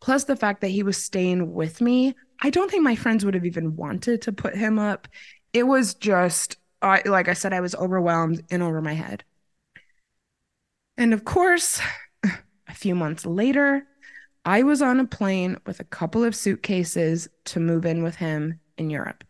Plus, 0.00 0.24
the 0.24 0.36
fact 0.36 0.60
that 0.60 0.68
he 0.68 0.82
was 0.82 1.02
staying 1.02 1.52
with 1.52 1.80
me, 1.80 2.14
I 2.40 2.50
don't 2.50 2.70
think 2.70 2.82
my 2.82 2.96
friends 2.96 3.24
would 3.24 3.34
have 3.34 3.46
even 3.46 3.76
wanted 3.76 4.22
to 4.22 4.32
put 4.32 4.54
him 4.54 4.78
up. 4.78 5.08
It 5.52 5.64
was 5.64 5.94
just, 5.94 6.58
uh, 6.82 6.98
like 7.06 7.28
I 7.28 7.32
said, 7.32 7.52
I 7.52 7.60
was 7.60 7.74
overwhelmed 7.74 8.42
and 8.50 8.62
over 8.62 8.82
my 8.82 8.92
head. 8.92 9.24
And 10.98 11.12
of 11.12 11.24
course, 11.24 11.80
a 12.68 12.74
few 12.74 12.94
months 12.94 13.26
later, 13.26 13.86
I 14.44 14.62
was 14.62 14.80
on 14.80 15.00
a 15.00 15.06
plane 15.06 15.56
with 15.66 15.80
a 15.80 15.84
couple 15.84 16.24
of 16.24 16.36
suitcases 16.36 17.28
to 17.46 17.60
move 17.60 17.84
in 17.84 18.02
with 18.02 18.16
him 18.16 18.60
in 18.78 18.90
Europe. 18.90 19.24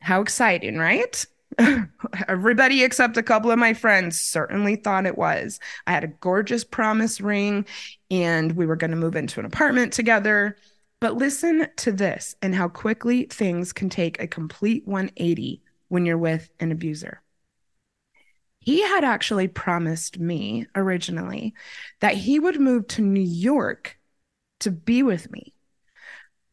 How 0.00 0.20
exciting, 0.20 0.78
right? 0.78 1.24
Everybody 2.28 2.82
except 2.82 3.16
a 3.16 3.22
couple 3.22 3.50
of 3.50 3.58
my 3.58 3.74
friends 3.74 4.20
certainly 4.20 4.76
thought 4.76 5.06
it 5.06 5.18
was. 5.18 5.60
I 5.86 5.92
had 5.92 6.04
a 6.04 6.08
gorgeous 6.08 6.64
promise 6.64 7.20
ring 7.20 7.66
and 8.10 8.52
we 8.52 8.66
were 8.66 8.76
going 8.76 8.90
to 8.90 8.96
move 8.96 9.16
into 9.16 9.40
an 9.40 9.46
apartment 9.46 9.92
together. 9.92 10.56
But 11.00 11.16
listen 11.16 11.68
to 11.76 11.92
this 11.92 12.34
and 12.40 12.54
how 12.54 12.68
quickly 12.68 13.24
things 13.24 13.72
can 13.72 13.90
take 13.90 14.20
a 14.20 14.26
complete 14.26 14.86
180 14.86 15.62
when 15.88 16.06
you're 16.06 16.18
with 16.18 16.48
an 16.60 16.72
abuser 16.72 17.20
he 18.66 18.82
had 18.82 19.04
actually 19.04 19.46
promised 19.46 20.18
me 20.18 20.66
originally 20.74 21.54
that 22.00 22.14
he 22.14 22.40
would 22.40 22.58
move 22.60 22.88
to 22.88 23.00
New 23.00 23.20
York 23.20 23.96
to 24.58 24.72
be 24.72 25.04
with 25.04 25.30
me. 25.30 25.54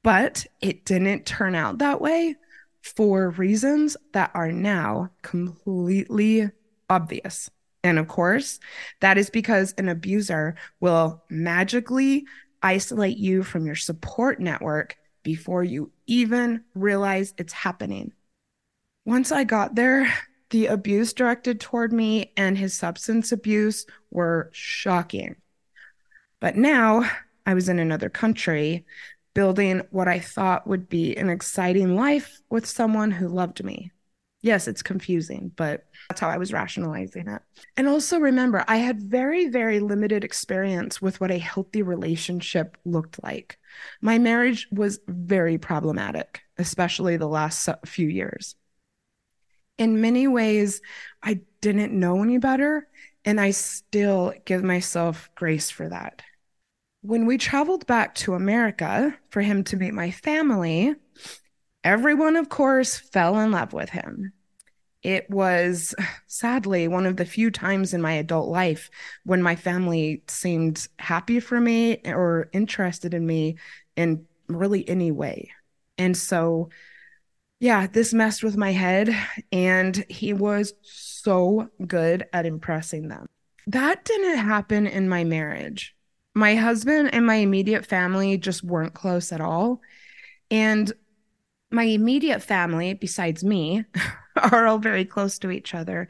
But 0.04 0.46
it 0.62 0.86
didn't 0.86 1.26
turn 1.26 1.56
out 1.56 1.80
that 1.80 2.02
way 2.02 2.36
for 2.84 3.32
reasons 3.32 3.98
that 4.12 4.30
are 4.36 4.52
now 4.52 5.10
completely 5.24 6.52
obvious. 6.88 7.50
And 7.84 7.98
of 7.98 8.08
course, 8.08 8.60
that 9.00 9.18
is 9.18 9.32
because 9.32 9.74
an 9.80 9.90
abuser 9.90 10.54
will 10.80 11.24
magically 11.32 12.26
isolate 12.62 13.18
you 13.18 13.42
from 13.42 13.66
your 13.66 13.76
support 13.76 14.40
network 14.40 14.98
before 15.24 15.64
you 15.64 15.92
even 16.06 16.64
realize 16.76 17.34
it's 17.40 17.54
happening. 17.54 18.14
Once 19.04 19.32
I 19.32 19.46
got 19.46 19.74
there, 19.74 20.14
the 20.54 20.68
abuse 20.68 21.14
directed 21.14 21.60
toward 21.60 21.92
me 21.92 22.32
and 22.38 22.56
his 22.56 22.76
substance 22.76 23.32
abuse 23.32 23.88
were 24.12 24.52
shocking. 24.54 25.36
But 26.40 26.56
now 26.56 27.10
I 27.44 27.56
was 27.56 27.70
in 27.70 27.80
another 27.80 28.08
country 28.08 28.86
building 29.34 29.82
what 29.90 30.08
I 30.08 30.20
thought 30.20 30.68
would 30.68 30.88
be 30.88 31.18
an 31.18 31.32
exciting 31.32 31.96
life 31.96 32.40
with 32.52 32.68
someone 32.68 33.10
who 33.10 33.30
loved 33.30 33.64
me. 33.64 33.92
Yes, 34.44 34.68
it's 34.68 34.84
confusing, 34.84 35.52
but 35.56 35.86
that's 36.08 36.22
how 36.22 36.30
I 36.30 36.38
was 36.38 36.54
rationalizing 36.54 37.28
it. 37.30 37.42
And 37.76 37.88
also 37.88 38.20
remember, 38.20 38.64
I 38.68 38.76
had 38.76 39.02
very, 39.02 39.48
very 39.48 39.80
limited 39.80 40.24
experience 40.24 41.02
with 41.02 41.20
what 41.20 41.32
a 41.32 41.40
healthy 41.40 41.82
relationship 41.82 42.78
looked 42.86 43.24
like. 43.24 43.58
My 44.02 44.20
marriage 44.20 44.68
was 44.72 45.00
very 45.08 45.58
problematic, 45.58 46.42
especially 46.60 47.18
the 47.18 47.28
last 47.28 47.68
few 47.88 48.08
years 48.08 48.56
in 49.78 50.02
many 50.02 50.28
ways, 50.28 50.82
I 51.22 51.42
didn't 51.62 51.98
know 51.98 52.24
any 52.24 52.38
better. 52.38 52.88
And 53.26 53.40
I 53.40 53.52
still 53.52 54.34
give 54.46 54.64
myself 54.64 55.30
grace 55.36 55.70
for 55.70 55.88
that. 55.88 56.22
When 57.02 57.26
we 57.26 57.38
traveled 57.38 57.88
back 57.88 58.16
to 58.16 58.34
America 58.34 59.18
for 59.30 59.42
him 59.42 59.64
to 59.66 59.78
meet 59.78 59.94
my 59.94 60.12
family, 60.12 60.96
everyone, 61.84 62.36
of 62.36 62.50
course, 62.50 62.98
fell 62.98 63.40
in 63.40 63.52
love 63.52 63.74
with 63.74 63.90
him. 63.90 64.34
It 65.04 65.30
was 65.30 65.94
sadly 66.28 66.88
one 66.88 67.06
of 67.06 67.18
the 67.18 67.26
few 67.26 67.52
times 67.52 67.94
in 67.94 68.02
my 68.02 68.14
adult 68.14 68.50
life 68.50 68.90
when 69.26 69.42
my 69.42 69.56
family 69.56 70.24
seemed 70.28 70.88
happy 70.98 71.42
for 71.42 71.60
me 71.60 72.00
or 72.06 72.50
interested 72.54 73.14
in 73.14 73.26
me 73.26 73.58
in 73.98 74.26
really 74.48 74.88
any 74.88 75.12
way. 75.12 75.52
And 75.98 76.16
so 76.16 76.70
yeah, 77.64 77.88
this 77.88 78.14
messed 78.14 78.44
with 78.44 78.58
my 78.58 78.74
head. 78.74 79.16
And 79.54 79.96
he 80.10 80.34
was 80.34 80.74
so 80.82 81.70
good 81.88 82.28
at 82.34 82.46
impressing 82.46 83.08
them. 83.08 83.26
That 83.68 84.04
didn't 84.04 84.40
happen 84.40 84.86
in 84.86 85.08
my 85.08 85.24
marriage. 85.24 85.96
My 86.34 86.56
husband 86.56 87.14
and 87.14 87.26
my 87.26 87.36
immediate 87.36 87.86
family 87.86 88.38
just 88.38 88.66
weren't 88.66 88.94
close 88.94 89.32
at 89.32 89.40
all. 89.40 89.80
And 90.52 90.92
my 91.72 91.84
immediate 91.84 92.44
family, 92.44 92.96
besides 92.96 93.46
me, 93.46 93.86
are 94.36 94.68
all 94.68 94.80
very 94.80 95.06
close 95.06 95.40
to 95.40 95.50
each 95.50 95.74
other. 95.74 96.10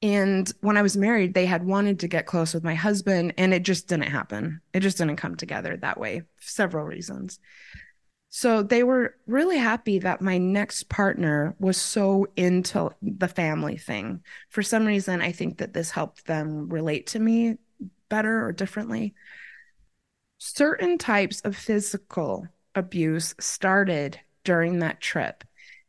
And 0.00 0.50
when 0.62 0.78
I 0.78 0.82
was 0.82 0.96
married, 0.96 1.34
they 1.34 1.44
had 1.44 1.66
wanted 1.66 2.00
to 2.00 2.08
get 2.08 2.24
close 2.24 2.54
with 2.54 2.64
my 2.64 2.74
husband, 2.74 3.34
and 3.36 3.52
it 3.52 3.64
just 3.64 3.86
didn't 3.88 4.10
happen. 4.10 4.62
It 4.72 4.80
just 4.80 4.96
didn't 4.96 5.16
come 5.16 5.36
together 5.36 5.76
that 5.76 6.00
way, 6.00 6.20
for 6.20 6.26
several 6.48 6.86
reasons. 6.86 7.38
So 8.28 8.62
they 8.62 8.82
were 8.82 9.16
really 9.26 9.56
happy 9.56 9.98
that 10.00 10.20
my 10.20 10.36
next 10.36 10.88
partner 10.88 11.54
was 11.58 11.80
so 11.80 12.26
into 12.36 12.90
the 13.00 13.28
family 13.28 13.78
thing. 13.78 14.22
For 14.50 14.62
some 14.62 14.84
reason, 14.84 15.22
I 15.22 15.32
think 15.32 15.58
that 15.58 15.72
this 15.72 15.90
helped 15.90 16.26
them 16.26 16.68
relate 16.68 17.06
to 17.08 17.18
me 17.18 17.56
better 18.08 18.44
or 18.44 18.52
differently. 18.52 19.14
Certain 20.38 20.98
types 20.98 21.40
of 21.42 21.56
physical 21.56 22.46
abuse 22.74 23.34
started 23.40 24.20
during 24.44 24.80
that 24.80 25.00
trip 25.00 25.44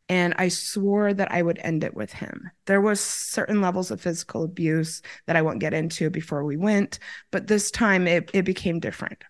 and 0.08 0.34
I 0.38 0.48
swore 0.48 1.12
that 1.12 1.30
I 1.30 1.42
would 1.42 1.58
end 1.58 1.84
it 1.84 1.94
with 1.94 2.12
him. 2.12 2.50
There 2.64 2.80
was 2.80 3.00
certain 3.00 3.60
levels 3.60 3.90
of 3.90 4.00
physical 4.00 4.42
abuse 4.42 5.02
that 5.26 5.36
I 5.36 5.42
won't 5.42 5.60
get 5.60 5.74
into 5.74 6.08
before 6.08 6.44
we 6.44 6.56
went, 6.56 6.98
but 7.30 7.46
this 7.46 7.70
time 7.70 8.06
it, 8.06 8.30
it 8.32 8.42
became 8.42 8.80
different. 8.80 9.22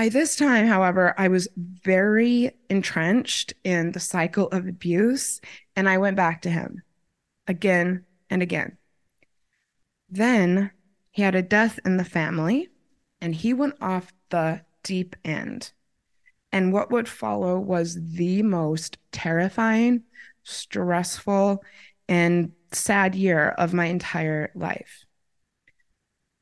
By 0.00 0.08
this 0.08 0.34
time, 0.34 0.66
however, 0.66 1.14
I 1.18 1.28
was 1.28 1.46
very 1.58 2.52
entrenched 2.70 3.52
in 3.64 3.92
the 3.92 4.00
cycle 4.00 4.48
of 4.48 4.66
abuse, 4.66 5.42
and 5.76 5.90
I 5.90 5.98
went 5.98 6.16
back 6.16 6.40
to 6.40 6.50
him 6.50 6.80
again 7.46 8.06
and 8.30 8.40
again. 8.40 8.78
Then 10.08 10.70
he 11.10 11.20
had 11.20 11.34
a 11.34 11.42
death 11.42 11.78
in 11.84 11.98
the 11.98 12.04
family, 12.06 12.70
and 13.20 13.34
he 13.34 13.52
went 13.52 13.74
off 13.82 14.10
the 14.30 14.62
deep 14.82 15.16
end. 15.22 15.72
And 16.50 16.72
what 16.72 16.90
would 16.90 17.06
follow 17.06 17.58
was 17.58 17.98
the 18.14 18.42
most 18.42 18.96
terrifying, 19.12 20.04
stressful, 20.44 21.62
and 22.08 22.52
sad 22.72 23.14
year 23.14 23.50
of 23.50 23.74
my 23.74 23.84
entire 23.84 24.50
life. 24.54 25.04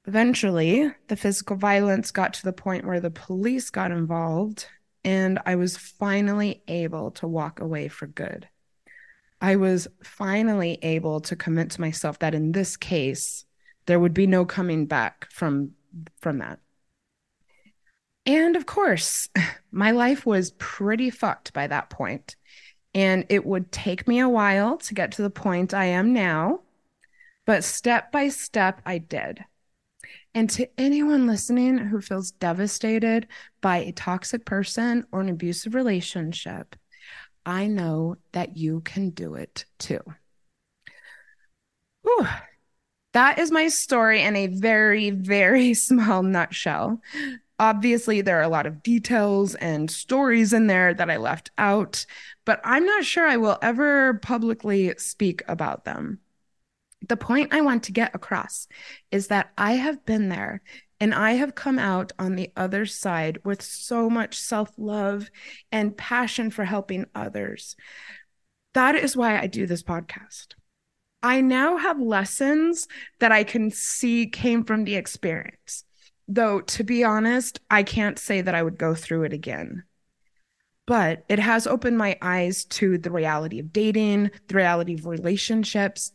Eventually, 0.09 0.91
the 1.09 1.17
physical 1.17 1.57
violence 1.57 2.13
got 2.13 2.33
to 2.33 2.43
the 2.43 2.53
point 2.55 2.87
where 2.87 2.99
the 2.99 3.11
police 3.11 3.69
got 3.69 3.91
involved, 3.91 4.67
and 5.05 5.39
I 5.45 5.57
was 5.57 5.77
finally 5.77 6.63
able 6.67 7.11
to 7.11 7.29
walk 7.29 7.61
away 7.61 7.89
for 7.89 8.07
good. 8.07 8.49
I 9.43 9.57
was 9.57 9.87
finally 10.03 10.79
able 10.81 11.21
to 11.21 11.37
commit 11.37 11.73
to 11.73 11.83
myself 11.83 12.21
that 12.21 12.35
in 12.35 12.53
this 12.53 12.75
case, 12.75 13.45
there 13.85 14.01
would 14.01 14.15
be 14.15 14.27
no 14.27 14.47
coming 14.47 14.87
back 14.87 15.31
from 15.31 15.73
from 16.23 16.39
that. 16.39 16.61
And 18.25 18.57
of 18.57 18.65
course, 18.65 19.29
my 19.71 19.91
life 19.91 20.25
was 20.25 20.53
pretty 20.53 21.11
fucked 21.11 21.53
by 21.53 21.67
that 21.67 21.91
point. 21.91 22.35
And 22.95 23.27
it 23.29 23.45
would 23.45 23.71
take 23.71 24.09
me 24.09 24.21
a 24.21 24.29
while 24.31 24.79
to 24.79 24.95
get 24.95 25.13
to 25.13 25.23
the 25.23 25.29
point 25.29 25.75
I 25.75 25.85
am 25.85 26.15
now. 26.15 26.61
But 27.45 27.63
step 27.63 28.11
by 28.11 28.31
step, 28.31 28.81
I 28.87 28.97
did. 28.97 29.45
And 30.35 30.49
to 30.51 30.69
anyone 30.79 31.27
listening 31.27 31.79
who 31.79 32.01
feels 32.01 32.31
devastated 32.33 33.27
by 33.61 33.79
a 33.79 33.93
toxic 33.93 34.45
person 34.45 35.07
or 35.11 35.21
an 35.21 35.29
abusive 35.29 35.75
relationship, 35.75 36.77
I 37.47 37.67
know 37.67 38.17
that 38.33 38.57
you 38.57 38.81
can 38.81 39.11
do 39.11 39.35
it 39.35 39.65
too. 39.79 40.01
Whew. 42.03 42.27
That 43.15 43.39
is 43.39 43.51
my 43.51 43.69
story 43.69 44.23
in 44.23 44.37
a 44.37 44.49
very, 44.49 45.11
very 45.11 45.75
small 45.75 46.23
nutshell. 46.23 47.01
Obviously, 47.59 48.21
there 48.21 48.39
are 48.39 48.43
a 48.43 48.49
lot 48.49 48.67
of 48.67 48.83
details 48.83 49.55
and 49.57 49.91
stories 49.91 50.53
in 50.53 50.69
there 50.69 50.95
that 50.95 51.11
I 51.11 51.17
left 51.17 51.51
out, 51.59 52.07
but 52.45 52.61
I'm 52.63 52.85
not 52.85 53.05
sure 53.05 53.27
I 53.27 53.37
will 53.37 53.59
ever 53.63 54.15
publicly 54.15 54.95
speak 54.99 55.43
about 55.49 55.85
them. 55.85 56.21
The 57.07 57.17
point 57.17 57.55
I 57.55 57.61
want 57.61 57.85
to 57.85 57.93
get 57.93 58.15
across 58.15 58.67
is 59.11 59.29
that 59.29 59.51
I 59.57 59.73
have 59.73 60.05
been 60.05 60.29
there 60.29 60.63
and 61.01 61.15
I 61.15 61.33
have 61.33 61.55
come 61.55 61.79
out 61.79 62.13
on 62.19 62.35
the 62.35 62.51
other 62.57 62.87
side 62.87 63.39
with 63.45 63.63
so 63.63 64.11
much 64.11 64.37
self 64.37 64.73
love 64.77 65.31
and 65.71 65.97
passion 65.97 66.51
for 66.51 66.65
helping 66.65 67.07
others. 67.15 67.77
That 68.75 68.97
is 68.97 69.17
why 69.17 69.39
I 69.39 69.47
do 69.47 69.67
this 69.67 69.83
podcast. 69.83 70.55
I 71.23 71.41
now 71.41 71.77
have 71.77 72.01
lessons 72.01 72.87
that 73.19 73.33
I 73.33 73.45
can 73.45 73.71
see 73.71 74.27
came 74.27 74.65
from 74.65 74.85
the 74.85 74.97
experience. 74.97 75.85
Though, 76.29 76.61
to 76.61 76.85
be 76.85 77.05
honest, 77.05 77.61
I 77.71 77.83
can't 77.83 78.19
say 78.19 78.41
that 78.41 78.55
I 78.55 78.63
would 78.63 78.79
go 78.79 78.95
through 78.95 79.25
it 79.25 79.33
again. 79.33 79.85
But 80.87 81.25
it 81.29 81.39
has 81.39 81.67
opened 81.67 81.99
my 81.99 82.17
eyes 82.23 82.65
to 82.67 82.99
the 82.99 83.11
reality 83.11 83.59
of 83.59 83.73
dating, 83.73 84.31
the 84.47 84.55
reality 84.55 84.95
of 84.95 85.07
relationships, 85.07 86.13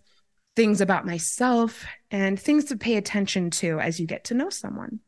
things 0.56 0.82
about 0.82 1.06
myself, 1.06 1.86
and 2.12 2.40
things 2.40 2.66
to 2.66 2.76
pay 2.76 2.96
attention 2.96 3.50
to 3.50 3.80
as 3.80 4.00
you 4.00 4.08
get 4.08 4.26
to 4.26 4.34
know 4.34 4.50
someone. 4.50 5.00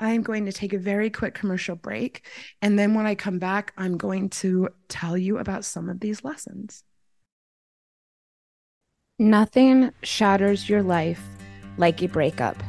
I'm 0.00 0.22
going 0.22 0.46
to 0.46 0.52
take 0.52 0.72
a 0.72 0.78
very 0.78 1.10
quick 1.10 1.34
commercial 1.34 1.74
break. 1.74 2.24
And 2.62 2.78
then 2.78 2.94
when 2.94 3.06
I 3.06 3.16
come 3.16 3.38
back, 3.38 3.72
I'm 3.76 3.96
going 3.96 4.30
to 4.30 4.68
tell 4.88 5.18
you 5.18 5.38
about 5.38 5.64
some 5.64 5.88
of 5.88 5.98
these 5.98 6.22
lessons. 6.22 6.84
Nothing 9.18 9.90
shatters 10.04 10.68
your 10.68 10.84
life 10.84 11.20
like 11.76 12.00
a 12.02 12.06
breakup 12.06 12.62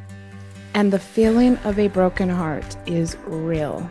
and 0.73 0.93
the 0.93 0.99
feeling 0.99 1.57
of 1.59 1.79
a 1.79 1.87
broken 1.87 2.29
heart 2.29 2.77
is 2.85 3.17
real. 3.25 3.89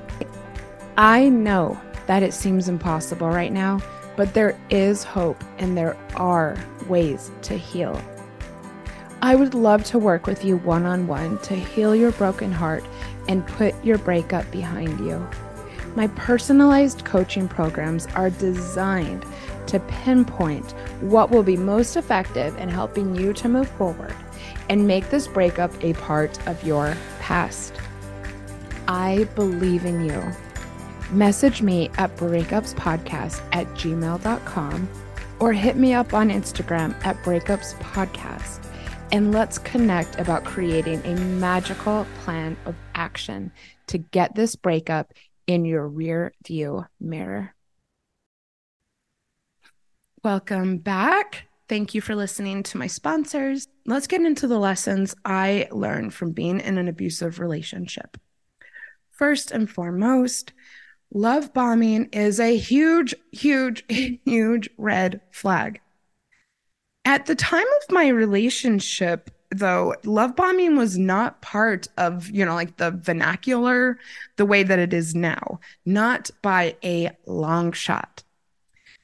I 0.96 1.28
know 1.28 1.80
that 2.06 2.22
it 2.22 2.32
seems 2.32 2.68
impossible 2.68 3.28
right 3.28 3.52
now, 3.52 3.80
but 4.18 4.34
there 4.34 4.58
is 4.68 5.04
hope 5.04 5.44
and 5.58 5.78
there 5.78 5.96
are 6.16 6.56
ways 6.88 7.30
to 7.40 7.56
heal. 7.56 8.02
I 9.22 9.36
would 9.36 9.54
love 9.54 9.84
to 9.84 9.98
work 10.00 10.26
with 10.26 10.44
you 10.44 10.56
one 10.56 10.84
on 10.86 11.06
one 11.06 11.38
to 11.42 11.54
heal 11.54 11.94
your 11.94 12.10
broken 12.10 12.50
heart 12.50 12.82
and 13.28 13.46
put 13.46 13.76
your 13.84 13.96
breakup 13.98 14.50
behind 14.50 14.98
you. 14.98 15.24
My 15.94 16.08
personalized 16.08 17.04
coaching 17.04 17.46
programs 17.46 18.08
are 18.16 18.28
designed 18.28 19.24
to 19.68 19.78
pinpoint 19.78 20.72
what 21.00 21.30
will 21.30 21.44
be 21.44 21.56
most 21.56 21.96
effective 21.96 22.58
in 22.58 22.68
helping 22.68 23.14
you 23.14 23.32
to 23.34 23.48
move 23.48 23.68
forward 23.70 24.16
and 24.68 24.84
make 24.84 25.10
this 25.10 25.28
breakup 25.28 25.72
a 25.84 25.92
part 25.94 26.44
of 26.48 26.64
your 26.64 26.96
past. 27.20 27.72
I 28.88 29.28
believe 29.36 29.84
in 29.84 30.04
you. 30.04 30.47
Message 31.10 31.62
me 31.62 31.88
at 31.96 32.14
breakupspodcast 32.16 33.42
at 33.52 33.66
gmail.com 33.68 34.88
or 35.40 35.52
hit 35.54 35.76
me 35.76 35.94
up 35.94 36.12
on 36.12 36.28
Instagram 36.28 36.94
at 37.04 37.16
breakupspodcast 37.22 38.66
and 39.10 39.32
let's 39.32 39.56
connect 39.56 40.18
about 40.18 40.44
creating 40.44 41.02
a 41.04 41.14
magical 41.16 42.06
plan 42.24 42.58
of 42.66 42.74
action 42.94 43.50
to 43.86 43.96
get 43.96 44.34
this 44.34 44.54
breakup 44.54 45.14
in 45.46 45.64
your 45.64 45.88
rear 45.88 46.34
view 46.46 46.84
mirror. 47.00 47.54
Welcome 50.22 50.76
back. 50.76 51.48
Thank 51.70 51.94
you 51.94 52.02
for 52.02 52.14
listening 52.14 52.62
to 52.64 52.76
my 52.76 52.86
sponsors. 52.86 53.66
Let's 53.86 54.06
get 54.06 54.20
into 54.20 54.46
the 54.46 54.58
lessons 54.58 55.14
I 55.24 55.68
learned 55.70 56.12
from 56.12 56.32
being 56.32 56.60
in 56.60 56.76
an 56.76 56.88
abusive 56.88 57.40
relationship. 57.40 58.18
First 59.10 59.50
and 59.50 59.70
foremost, 59.70 60.52
love 61.12 61.52
bombing 61.54 62.08
is 62.12 62.40
a 62.40 62.56
huge, 62.56 63.14
huge, 63.32 63.84
huge 64.24 64.68
red 64.76 65.20
flag. 65.30 65.80
At 67.04 67.26
the 67.26 67.34
time 67.34 67.66
of 67.66 67.94
my 67.94 68.08
relationship, 68.08 69.30
though, 69.50 69.94
love 70.04 70.36
bombing 70.36 70.76
was 70.76 70.98
not 70.98 71.40
part 71.40 71.88
of, 71.96 72.28
you 72.28 72.44
know, 72.44 72.54
like 72.54 72.76
the 72.76 72.90
vernacular 72.90 73.98
the 74.36 74.44
way 74.44 74.62
that 74.62 74.78
it 74.78 74.92
is 74.92 75.14
now, 75.14 75.60
not 75.86 76.30
by 76.42 76.76
a 76.84 77.10
long 77.26 77.72
shot. 77.72 78.22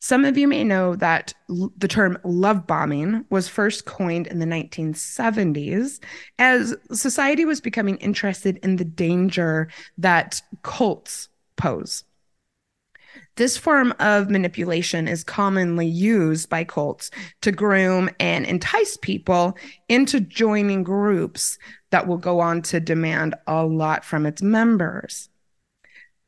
Some 0.01 0.27
of 0.27 0.37
you 0.37 0.47
may 0.47 0.65
know 0.65 0.97
that 0.97 1.33
l- 1.49 1.73
the 1.79 1.89
term 1.89 2.19
love 2.25 2.67
bombing 2.67 3.25
was 3.31 3.49
first 3.49 3.87
coined 3.87 4.27
in 4.27 4.39
the 4.39 4.45
1970s 4.45 5.99
as 6.39 6.77
society 6.93 7.47
was 7.47 7.63
becoming 7.63 7.97
interested 7.97 8.59
in 8.63 8.77
the 8.77 8.85
danger 8.85 9.69
that 9.97 10.43
cults 10.63 11.31
pose. 11.57 12.05
This 13.37 13.57
form 13.57 13.93
of 13.99 14.31
manipulation 14.31 15.09
is 15.09 15.25
commonly 15.25 15.87
used 15.87 16.49
by 16.49 16.65
cults 16.65 17.11
to 17.43 17.53
groom 17.53 18.11
and 18.21 18.47
entice 18.47 18.97
people 18.97 19.57
into 19.89 20.21
joining 20.21 20.83
groups 20.83 21.59
that 21.91 22.07
will 22.07 22.17
go 22.17 22.41
on 22.41 22.63
to 22.63 22.81
demand 22.81 23.35
a 23.47 23.65
lot 23.65 24.05
from 24.05 24.27
its 24.27 24.43
members. 24.43 25.29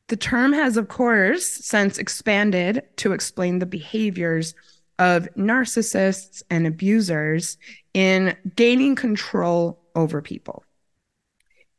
The 0.07 0.17
term 0.17 0.53
has, 0.53 0.77
of 0.77 0.87
course, 0.87 1.45
since 1.45 1.97
expanded 1.97 2.83
to 2.97 3.11
explain 3.11 3.59
the 3.59 3.65
behaviors 3.65 4.53
of 4.99 5.27
narcissists 5.35 6.41
and 6.49 6.65
abusers 6.65 7.57
in 7.93 8.35
gaining 8.55 8.95
control 8.95 9.79
over 9.95 10.21
people. 10.21 10.63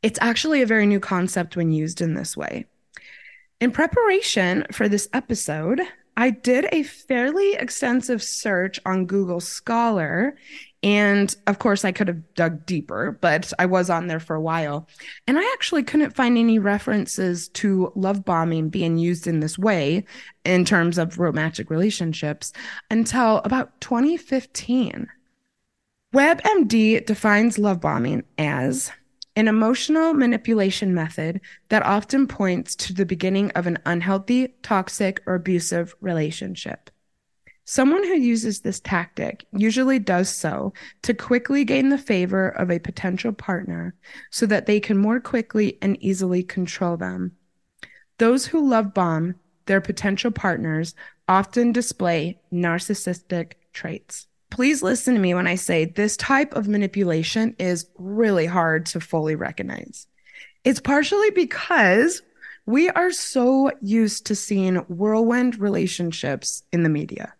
It's 0.01 0.19
actually 0.21 0.61
a 0.61 0.67
very 0.67 0.85
new 0.85 0.99
concept 0.99 1.55
when 1.55 1.71
used 1.71 2.01
in 2.01 2.13
this 2.13 2.37
way. 2.37 2.65
In 3.59 3.71
preparation 3.71 4.65
for 4.71 4.87
this 4.87 5.09
episode, 5.11 5.81
I 6.15 6.29
did 6.29 6.67
a 6.71 6.83
fairly 6.83 7.55
extensive 7.55 8.23
search 8.23 8.79
on 8.85 9.05
Google 9.05 9.41
Scholar. 9.41 10.37
And 10.81 11.35
of 11.45 11.59
course, 11.59 11.83
I 11.83 11.91
could 11.91 12.07
have 12.07 12.33
dug 12.35 12.65
deeper, 12.65 13.17
but 13.19 13.51
I 13.59 13.65
was 13.65 13.89
on 13.89 14.07
there 14.07 14.21
for 14.21 14.35
a 14.35 14.41
while. 14.41 14.87
And 15.27 15.37
I 15.37 15.43
actually 15.53 15.83
couldn't 15.83 16.15
find 16.15 16.37
any 16.37 16.57
references 16.57 17.49
to 17.49 17.91
love 17.95 18.23
bombing 18.23 18.69
being 18.69 18.97
used 18.97 19.27
in 19.27 19.41
this 19.41 19.57
way 19.57 20.05
in 20.45 20.63
terms 20.63 20.97
of 20.97 21.19
romantic 21.19 21.69
relationships 21.69 22.53
until 22.89 23.41
about 23.43 23.79
2015. 23.81 25.07
WebMD 26.13 27.05
defines 27.05 27.59
love 27.59 27.81
bombing 27.81 28.23
as 28.37 28.91
an 29.39 29.47
emotional 29.47 30.13
manipulation 30.13 30.93
method 30.93 31.39
that 31.69 31.81
often 31.85 32.27
points 32.27 32.75
to 32.75 32.91
the 32.91 33.05
beginning 33.05 33.49
of 33.51 33.67
an 33.67 33.79
unhealthy, 33.85 34.49
toxic, 34.63 35.23
or 35.25 35.35
abusive 35.35 35.95
relationship. 36.01 36.89
Someone 37.63 38.03
who 38.03 38.15
uses 38.15 38.59
this 38.59 38.81
tactic 38.81 39.45
usually 39.53 39.97
does 39.97 40.27
so 40.27 40.73
to 41.03 41.13
quickly 41.13 41.63
gain 41.63 41.87
the 41.87 41.97
favor 41.97 42.49
of 42.49 42.69
a 42.69 42.79
potential 42.79 43.31
partner 43.31 43.95
so 44.29 44.45
that 44.45 44.65
they 44.65 44.81
can 44.81 44.97
more 44.97 45.21
quickly 45.21 45.77
and 45.81 45.95
easily 46.03 46.43
control 46.43 46.97
them. 46.97 47.31
Those 48.17 48.47
who 48.47 48.69
love 48.69 48.93
bomb 48.93 49.35
their 49.67 49.79
potential 49.79 50.31
partners 50.31 50.95
often 51.29 51.71
display 51.71 52.41
narcissistic 52.51 53.53
traits 53.71 54.27
please 54.49 54.81
listen 54.81 55.13
to 55.13 55.19
me 55.19 55.33
when 55.33 55.47
I 55.47 55.55
say 55.55 55.85
this 55.85 56.17
type 56.17 56.55
of 56.55 56.67
manipulation 56.67 57.55
is 57.59 57.87
really 57.97 58.45
hard 58.45 58.85
to 58.87 58.99
fully 58.99 59.35
recognize. 59.35 60.07
It's 60.63 60.79
partially 60.79 61.29
because 61.31 62.21
we 62.65 62.89
are 62.89 63.11
so 63.11 63.71
used 63.81 64.27
to 64.27 64.35
seeing 64.35 64.75
whirlwind 64.75 65.59
relationships 65.59 66.63
in 66.71 66.83
the 66.83 66.89
media. 66.89 67.33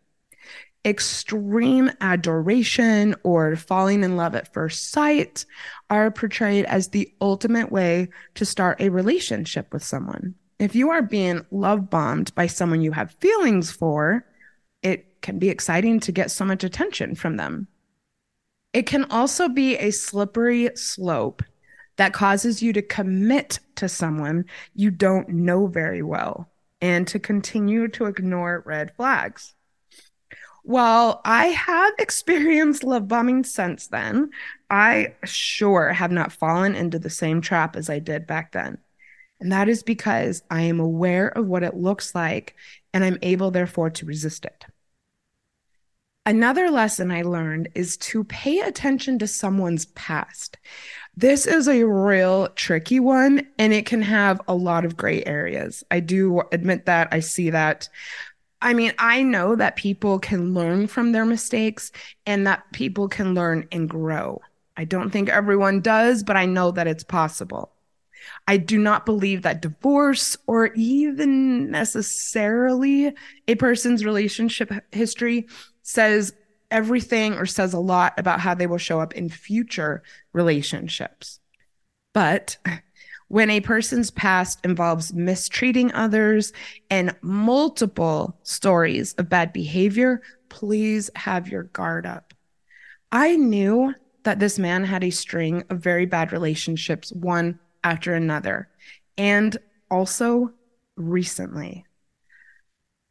Extreme 0.85 1.91
adoration 1.99 3.13
or 3.23 3.55
falling 3.55 4.03
in 4.03 4.15
love 4.15 4.33
at 4.33 4.53
first 4.53 4.91
sight 4.91 5.45
are 5.89 6.09
portrayed 6.09 6.65
as 6.65 6.87
the 6.87 7.13
ultimate 7.21 7.71
way 7.71 8.07
to 8.35 8.45
start 8.45 8.79
a 8.79 8.89
relationship 8.89 9.73
with 9.73 9.83
someone. 9.83 10.35
If 10.57 10.75
you 10.75 10.89
are 10.89 11.01
being 11.01 11.45
love 11.51 11.89
bombed 11.89 12.33
by 12.33 12.47
someone 12.47 12.81
you 12.81 12.91
have 12.93 13.15
feelings 13.19 13.71
for, 13.71 14.25
can 15.21 15.39
be 15.39 15.49
exciting 15.49 15.99
to 16.01 16.11
get 16.11 16.31
so 16.31 16.45
much 16.45 16.63
attention 16.63 17.15
from 17.15 17.37
them. 17.37 17.67
It 18.73 18.85
can 18.85 19.05
also 19.05 19.49
be 19.49 19.77
a 19.77 19.91
slippery 19.91 20.69
slope 20.75 21.43
that 21.97 22.13
causes 22.13 22.61
you 22.61 22.71
to 22.73 22.81
commit 22.81 23.59
to 23.75 23.89
someone 23.89 24.45
you 24.73 24.91
don't 24.91 25.29
know 25.29 25.67
very 25.67 26.01
well 26.01 26.49
and 26.81 27.07
to 27.07 27.19
continue 27.19 27.87
to 27.89 28.05
ignore 28.05 28.63
red 28.65 28.95
flags. 28.95 29.53
While 30.63 31.21
I 31.25 31.47
have 31.47 31.93
experienced 31.99 32.83
love 32.83 33.07
bombing 33.07 33.43
since 33.43 33.87
then, 33.87 34.29
I 34.69 35.15
sure 35.25 35.91
have 35.91 36.11
not 36.11 36.31
fallen 36.31 36.75
into 36.75 36.99
the 36.99 37.09
same 37.09 37.41
trap 37.41 37.75
as 37.75 37.89
I 37.89 37.99
did 37.99 38.27
back 38.27 38.51
then. 38.51 38.77
And 39.39 39.51
that 39.51 39.69
is 39.69 39.83
because 39.83 40.43
I 40.49 40.61
am 40.63 40.79
aware 40.79 41.29
of 41.29 41.47
what 41.47 41.63
it 41.63 41.75
looks 41.75 42.13
like 42.13 42.55
and 42.93 43.03
I'm 43.03 43.17
able, 43.21 43.51
therefore, 43.51 43.89
to 43.91 44.05
resist 44.05 44.45
it. 44.45 44.65
Another 46.29 46.69
lesson 46.69 47.09
I 47.09 47.23
learned 47.23 47.69
is 47.73 47.97
to 47.97 48.23
pay 48.23 48.59
attention 48.59 49.17
to 49.17 49.25
someone's 49.25 49.87
past. 49.87 50.59
This 51.17 51.47
is 51.47 51.67
a 51.67 51.85
real 51.85 52.49
tricky 52.49 52.99
one, 52.99 53.47
and 53.57 53.73
it 53.73 53.87
can 53.87 54.03
have 54.03 54.39
a 54.47 54.53
lot 54.53 54.85
of 54.85 54.95
gray 54.95 55.23
areas. 55.25 55.83
I 55.89 56.01
do 56.01 56.43
admit 56.51 56.85
that. 56.85 57.07
I 57.11 57.21
see 57.21 57.49
that. 57.49 57.89
I 58.61 58.75
mean, 58.75 58.93
I 58.99 59.23
know 59.23 59.55
that 59.55 59.75
people 59.75 60.19
can 60.19 60.53
learn 60.53 60.85
from 60.85 61.13
their 61.13 61.25
mistakes 61.25 61.91
and 62.27 62.45
that 62.45 62.73
people 62.73 63.07
can 63.07 63.33
learn 63.33 63.67
and 63.71 63.89
grow. 63.89 64.39
I 64.77 64.85
don't 64.85 65.09
think 65.09 65.29
everyone 65.29 65.81
does, 65.81 66.21
but 66.21 66.37
I 66.37 66.45
know 66.45 66.69
that 66.69 66.85
it's 66.85 67.03
possible. 67.03 67.71
I 68.47 68.57
do 68.57 68.77
not 68.77 69.03
believe 69.03 69.41
that 69.41 69.63
divorce 69.63 70.37
or 70.45 70.67
even 70.75 71.71
necessarily 71.71 73.13
a 73.47 73.55
person's 73.55 74.05
relationship 74.05 74.71
history 74.91 75.47
says 75.89 76.31
everything 76.69 77.33
or 77.33 77.47
says 77.47 77.73
a 77.73 77.79
lot 77.79 78.13
about 78.19 78.39
how 78.39 78.53
they 78.53 78.67
will 78.67 78.77
show 78.77 78.99
up 78.99 79.15
in 79.15 79.27
future 79.27 80.03
relationships. 80.33 81.39
But 82.13 82.57
when 83.27 83.49
a 83.49 83.59
person's 83.59 84.11
past 84.11 84.59
involves 84.63 85.15
mistreating 85.15 85.91
others 85.93 86.53
and 86.91 87.15
multiple 87.23 88.37
stories 88.43 89.15
of 89.15 89.29
bad 89.29 89.51
behavior, 89.51 90.21
please 90.49 91.09
have 91.15 91.47
your 91.47 91.63
guard 91.63 92.05
up. 92.05 92.35
I 93.11 93.35
knew 93.35 93.95
that 94.25 94.37
this 94.37 94.59
man 94.59 94.83
had 94.83 95.03
a 95.03 95.09
string 95.09 95.63
of 95.71 95.79
very 95.79 96.05
bad 96.05 96.31
relationships, 96.31 97.11
one 97.13 97.57
after 97.83 98.13
another. 98.13 98.69
And 99.17 99.57
also 99.89 100.51
recently, 100.97 101.83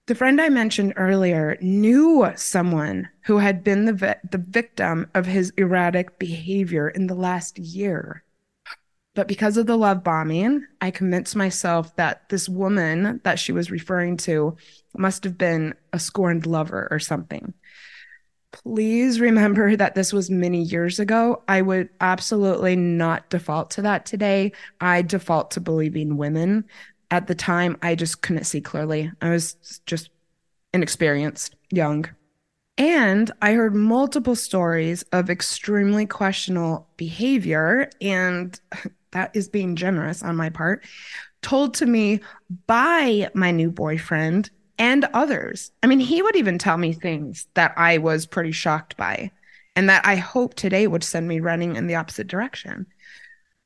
the 0.09 0.15
friend 0.15 0.41
I 0.41 0.49
mentioned 0.49 0.95
earlier 0.97 1.59
knew 1.61 2.33
someone 2.35 3.11
who 3.27 3.39
had 3.39 3.63
been 3.63 3.85
the, 3.85 3.93
vi- 3.93 4.17
the 4.31 4.39
victim 4.39 5.07
of 5.15 5.27
his 5.27 5.53
erratic 5.59 6.19
behavior 6.19 6.89
in 6.89 7.09
the 7.09 7.15
last 7.15 7.59
year. 7.59 8.25
But 9.15 9.29
because 9.29 9.59
of 9.59 9.67
the 9.67 9.77
love 9.77 10.03
bombing, 10.03 10.65
I 10.81 10.91
convinced 10.91 11.37
myself 11.37 11.95
that 11.97 12.27
this 12.31 12.49
woman 12.49 13.21
that 13.25 13.39
she 13.39 13.53
was 13.53 13.71
referring 13.71 14.17
to 14.19 14.57
must 14.97 15.25
have 15.25 15.37
been 15.37 15.75
a 15.93 15.99
scorned 15.99 16.47
lover 16.47 16.89
or 16.91 16.99
something. 16.99 17.53
Please 18.51 19.21
remember 19.21 19.77
that 19.77 19.95
this 19.95 20.11
was 20.11 20.31
many 20.31 20.63
years 20.63 20.99
ago. 20.99 21.43
I 21.47 21.61
would 21.61 21.91
absolutely 22.01 22.77
not 22.77 23.29
default 23.29 23.73
to 23.73 23.83
that 23.83 24.07
today. 24.07 24.53
I 24.81 25.03
default 25.03 25.51
to 25.51 25.61
believing 25.61 26.17
women. 26.17 26.65
At 27.11 27.27
the 27.27 27.35
time, 27.35 27.77
I 27.83 27.95
just 27.95 28.23
couldn't 28.23 28.45
see 28.45 28.61
clearly. 28.61 29.11
I 29.21 29.31
was 29.31 29.81
just 29.87 30.11
inexperienced, 30.75 31.57
young. 31.71 32.07
And 32.77 33.31
I 33.43 33.55
heard 33.55 33.75
multiple 33.75 34.37
stories 34.37 35.03
of 35.13 35.31
extremely 35.31 36.07
questionable 36.07 36.87
behavior, 36.97 37.91
and 38.01 38.59
that 39.11 39.35
is 39.35 39.49
being 39.49 39.75
generous 39.75 40.23
on 40.23 40.37
my 40.37 40.51
part, 40.51 40.85
told 41.43 41.75
to 41.75 41.87
me 41.87 42.21
by 42.67 43.31
my 43.35 43.51
new 43.51 43.71
boyfriend 43.71 44.51
and 44.79 45.07
others. 45.13 45.73
I 45.83 45.87
mean, 45.87 46.01
he 46.01 46.23
would 46.23 46.37
even 46.37 46.59
tell 46.59 46.77
me 46.77 46.93
things 46.93 47.49
that 47.55 47.73
I 47.77 47.99
was 47.99 48.27
pretty 48.27 48.53
shocked 48.53 48.97
by 48.97 49.31
and 49.75 49.89
that 49.89 50.05
I 50.07 50.17
hope 50.17 50.55
today 50.55 50.87
would 50.87 51.05
send 51.05 51.29
me 51.29 51.41
running 51.41 51.77
in 51.77 51.87
the 51.87 51.95
opposite 51.95 52.27
direction. 52.27 52.87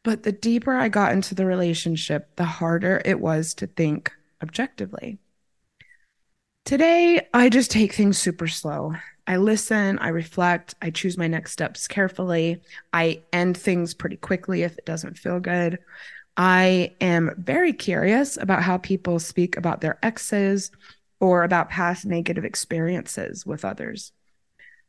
But 0.04 0.24
the 0.24 0.32
deeper 0.32 0.74
I 0.74 0.88
got 0.88 1.12
into 1.12 1.34
the 1.34 1.46
relationship, 1.46 2.34
the 2.36 2.44
harder 2.44 3.00
it 3.04 3.20
was 3.20 3.54
to 3.54 3.66
think 3.66 4.12
objectively. 4.42 5.18
Today, 6.64 7.26
I 7.34 7.48
just 7.48 7.70
take 7.70 7.92
things 7.92 8.18
super 8.18 8.46
slow. 8.48 8.94
I 9.26 9.36
listen, 9.36 9.98
I 9.98 10.08
reflect, 10.08 10.74
I 10.82 10.90
choose 10.90 11.16
my 11.16 11.28
next 11.28 11.52
steps 11.52 11.86
carefully. 11.86 12.60
I 12.92 13.22
end 13.32 13.56
things 13.56 13.94
pretty 13.94 14.16
quickly 14.16 14.62
if 14.62 14.76
it 14.78 14.86
doesn't 14.86 15.18
feel 15.18 15.38
good. 15.38 15.78
I 16.36 16.94
am 17.00 17.34
very 17.38 17.72
curious 17.72 18.36
about 18.36 18.62
how 18.62 18.78
people 18.78 19.18
speak 19.18 19.56
about 19.56 19.80
their 19.80 19.98
exes 20.02 20.70
or 21.20 21.44
about 21.44 21.70
past 21.70 22.04
negative 22.06 22.44
experiences 22.44 23.46
with 23.46 23.64
others. 23.64 24.12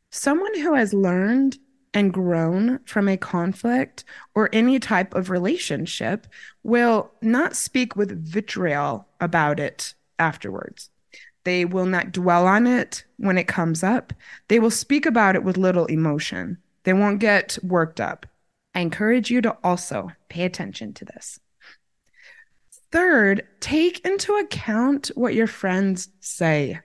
Someone 0.10 0.58
who 0.60 0.73
has 0.73 0.93
learned 0.93 1.58
and 1.93 2.13
grown 2.13 2.79
from 2.86 3.08
a 3.08 3.17
conflict 3.17 4.03
or 4.36 4.49
any 4.51 4.79
type 4.79 5.13
of 5.13 5.29
relationship 5.29 6.27
will 6.63 7.12
not 7.21 7.56
speak 7.56 7.95
with 7.95 8.25
vitriol 8.25 9.08
about 9.21 9.60
it 9.60 9.93
afterwards. 10.17 10.89
They 11.43 11.65
will 11.65 11.86
not 11.86 12.12
dwell 12.12 12.47
on 12.47 12.67
it 12.67 13.03
when 13.17 13.38
it 13.38 13.47
comes 13.47 13.84
up. 13.84 14.13
They 14.47 14.60
will 14.60 14.71
speak 14.71 15.06
about 15.06 15.36
it 15.36 15.43
with 15.43 15.58
little 15.58 15.86
emotion. 15.86 16.58
They 16.84 16.93
won't 16.93 17.19
get 17.19 17.58
worked 17.62 17.99
up. 17.99 18.25
I 18.73 18.79
encourage 18.79 19.29
you 19.29 19.41
to 19.41 19.58
also 19.63 20.12
pay 20.29 20.43
attention 20.43 20.93
to 20.93 21.06
this. 21.06 21.39
Third, 22.91 23.47
take 23.60 24.06
into 24.06 24.34
account 24.34 25.12
what 25.15 25.34
your 25.34 25.47
friends 25.47 26.10
say. 26.19 26.79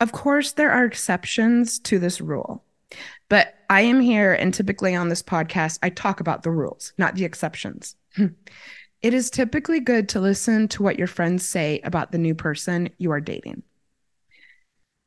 Of 0.00 0.10
course, 0.10 0.52
there 0.52 0.70
are 0.70 0.84
exceptions 0.84 1.78
to 1.80 1.98
this 1.98 2.20
rule, 2.20 2.64
but 3.28 3.54
I 3.72 3.80
am 3.80 4.00
here 4.00 4.34
and 4.34 4.52
typically 4.52 4.94
on 4.94 5.08
this 5.08 5.22
podcast, 5.22 5.78
I 5.82 5.88
talk 5.88 6.20
about 6.20 6.42
the 6.42 6.50
rules, 6.50 6.92
not 6.98 7.14
the 7.14 7.24
exceptions. 7.24 7.96
it 8.18 9.14
is 9.14 9.30
typically 9.30 9.80
good 9.80 10.10
to 10.10 10.20
listen 10.20 10.68
to 10.68 10.82
what 10.82 10.98
your 10.98 11.06
friends 11.06 11.48
say 11.48 11.80
about 11.82 12.12
the 12.12 12.18
new 12.18 12.34
person 12.34 12.90
you 12.98 13.10
are 13.12 13.20
dating. 13.22 13.62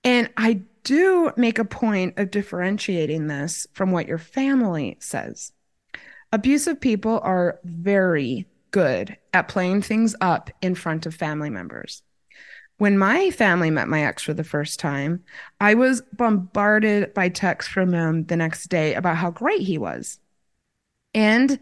And 0.03 0.31
I 0.35 0.61
do 0.83 1.31
make 1.37 1.59
a 1.59 1.63
point 1.63 2.17
of 2.17 2.31
differentiating 2.31 3.27
this 3.27 3.67
from 3.73 3.91
what 3.91 4.07
your 4.07 4.17
family 4.17 4.97
says. 4.99 5.51
Abusive 6.31 6.81
people 6.81 7.19
are 7.21 7.59
very 7.65 8.47
good 8.71 9.15
at 9.31 9.47
playing 9.47 9.83
things 9.83 10.15
up 10.21 10.49
in 10.63 10.73
front 10.73 11.05
of 11.05 11.13
family 11.13 11.51
members. 11.51 12.01
When 12.77 12.97
my 12.97 13.31
family 13.31 13.69
met 13.69 13.87
my 13.87 14.03
ex 14.03 14.23
for 14.23 14.33
the 14.33 14.43
first 14.43 14.79
time, 14.79 15.23
I 15.61 15.75
was 15.75 16.01
bombarded 16.13 17.13
by 17.13 17.29
texts 17.29 17.71
from 17.71 17.93
him 17.93 18.25
the 18.25 18.35
next 18.35 18.67
day 18.67 18.93
about 18.95 19.17
how 19.17 19.31
great 19.31 19.61
he 19.61 19.77
was. 19.77 20.19
And 21.13 21.59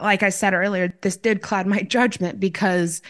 like 0.00 0.22
I 0.22 0.30
said 0.30 0.54
earlier, 0.54 0.96
this 1.02 1.16
did 1.16 1.42
cloud 1.42 1.66
my 1.66 1.82
judgment 1.96 2.40
because, 2.40 3.02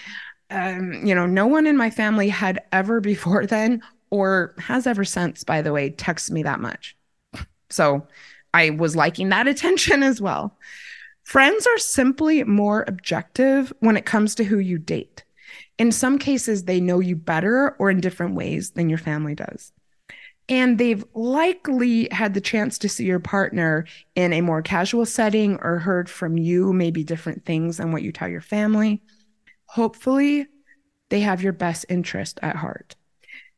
um, 0.51 0.93
you 1.05 1.15
know, 1.15 1.27
no 1.27 1.47
one 1.47 1.67
in 1.67 1.77
my 1.77 1.91
family 1.91 2.29
had 2.29 2.61
ever 2.73 3.01
before 3.01 3.47
then 3.47 3.83
or 4.11 4.55
has 4.59 4.87
ever 4.87 5.05
since, 5.05 5.45
by 5.45 5.63
the 5.63 5.73
way, 5.73 5.91
texted 5.91 6.33
me 6.33 6.43
that 6.43 6.61
much. 6.61 6.97
So 7.71 8.07
I 8.53 8.71
was 8.71 8.95
liking 8.95 9.29
that 9.31 9.49
attention 9.49 10.03
as 10.03 10.21
well. 10.21 10.57
Friends 11.23 11.67
are 11.67 11.79
simply 11.79 12.45
more 12.45 12.85
objective 12.87 13.73
when 13.81 13.97
it 13.97 14.05
comes 14.05 14.35
to 14.35 14.45
who 14.45 14.59
you 14.59 14.79
date. 14.79 15.24
In 15.79 15.91
some 15.91 16.19
cases, 16.19 16.65
they 16.65 16.81
know 16.81 17.01
you 17.01 17.17
better 17.17 17.77
or 17.79 17.91
in 17.91 18.01
different 18.01 18.35
ways 18.35 18.71
than 18.71 18.89
your 18.89 18.99
family 18.99 19.35
does. 19.35 19.73
And 20.49 20.79
they've 20.79 21.05
likely 21.15 22.09
had 22.11 22.35
the 22.35 22.41
chance 22.41 22.79
to 22.79 22.89
see 22.89 23.07
your 23.07 23.19
partner 23.19 23.87
in 24.15 24.33
a 24.33 24.43
more 24.43 24.63
casual 24.63 25.07
setting 25.07 25.59
or 25.63 25.79
heard 25.79 26.11
from 26.11 26.37
you 26.37 26.73
maybe 26.73 27.03
different 27.03 27.45
things 27.45 27.79
than 27.79 27.93
what 27.93 28.03
you 28.03 28.13
tell 28.13 28.29
your 28.29 28.43
family. 28.43 29.03
Hopefully, 29.67 30.47
they 31.09 31.21
have 31.21 31.43
your 31.43 31.55
best 31.55 31.87
interest 31.89 32.39
at 32.43 32.57
heart. 32.57 32.95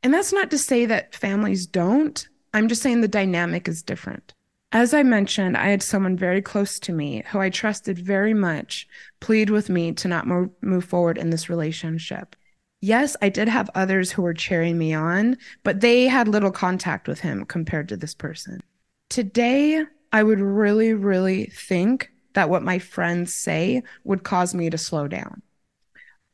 And 0.02 0.14
that's 0.14 0.32
not 0.32 0.50
to 0.52 0.58
say 0.58 0.86
that 0.86 1.14
families 1.14 1.66
don't. 1.66 2.28
I'm 2.54 2.68
just 2.68 2.82
saying 2.82 3.00
the 3.00 3.08
dynamic 3.08 3.66
is 3.66 3.82
different. 3.82 4.32
As 4.72 4.92
I 4.92 5.02
mentioned, 5.02 5.56
I 5.56 5.68
had 5.68 5.82
someone 5.82 6.16
very 6.16 6.42
close 6.42 6.78
to 6.80 6.92
me 6.92 7.22
who 7.28 7.38
I 7.38 7.50
trusted 7.50 7.98
very 7.98 8.34
much 8.34 8.88
plead 9.20 9.48
with 9.48 9.68
me 9.68 9.92
to 9.92 10.08
not 10.08 10.26
mo- 10.26 10.50
move 10.60 10.84
forward 10.84 11.18
in 11.18 11.30
this 11.30 11.48
relationship. 11.48 12.34
Yes, 12.80 13.16
I 13.22 13.28
did 13.28 13.48
have 13.48 13.70
others 13.74 14.12
who 14.12 14.22
were 14.22 14.34
cheering 14.34 14.76
me 14.76 14.92
on, 14.92 15.38
but 15.62 15.80
they 15.80 16.08
had 16.08 16.28
little 16.28 16.50
contact 16.50 17.08
with 17.08 17.20
him 17.20 17.44
compared 17.46 17.88
to 17.88 17.96
this 17.96 18.14
person. 18.14 18.60
Today, 19.08 19.84
I 20.12 20.22
would 20.22 20.40
really, 20.40 20.94
really 20.94 21.46
think 21.46 22.10
that 22.34 22.50
what 22.50 22.62
my 22.62 22.78
friends 22.78 23.32
say 23.32 23.82
would 24.04 24.24
cause 24.24 24.54
me 24.54 24.68
to 24.68 24.78
slow 24.78 25.08
down. 25.08 25.42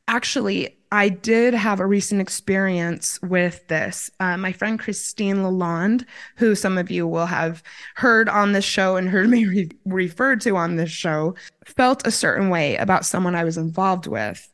Actually, 0.07 0.77
I 0.93 1.09
did 1.09 1.55
have 1.55 1.79
a 1.79 1.87
recent 1.87 2.21
experience 2.21 3.19
with 3.23 3.67
this. 3.67 4.11
Uh, 4.19 4.37
my 4.37 4.51
friend 4.51 4.77
Christine 4.77 5.37
Lalonde, 5.37 6.05
who 6.35 6.53
some 6.53 6.77
of 6.77 6.91
you 6.91 7.07
will 7.07 7.25
have 7.25 7.63
heard 7.95 8.29
on 8.29 8.51
this 8.51 8.63
show 8.63 8.95
and 8.95 9.09
heard 9.09 9.27
me 9.31 9.47
re- 9.47 9.71
referred 9.85 10.39
to 10.41 10.55
on 10.55 10.75
this 10.75 10.91
show, 10.91 11.33
felt 11.65 12.05
a 12.05 12.11
certain 12.11 12.49
way 12.49 12.75
about 12.75 13.07
someone 13.07 13.33
I 13.33 13.43
was 13.43 13.57
involved 13.57 14.05
with. 14.05 14.47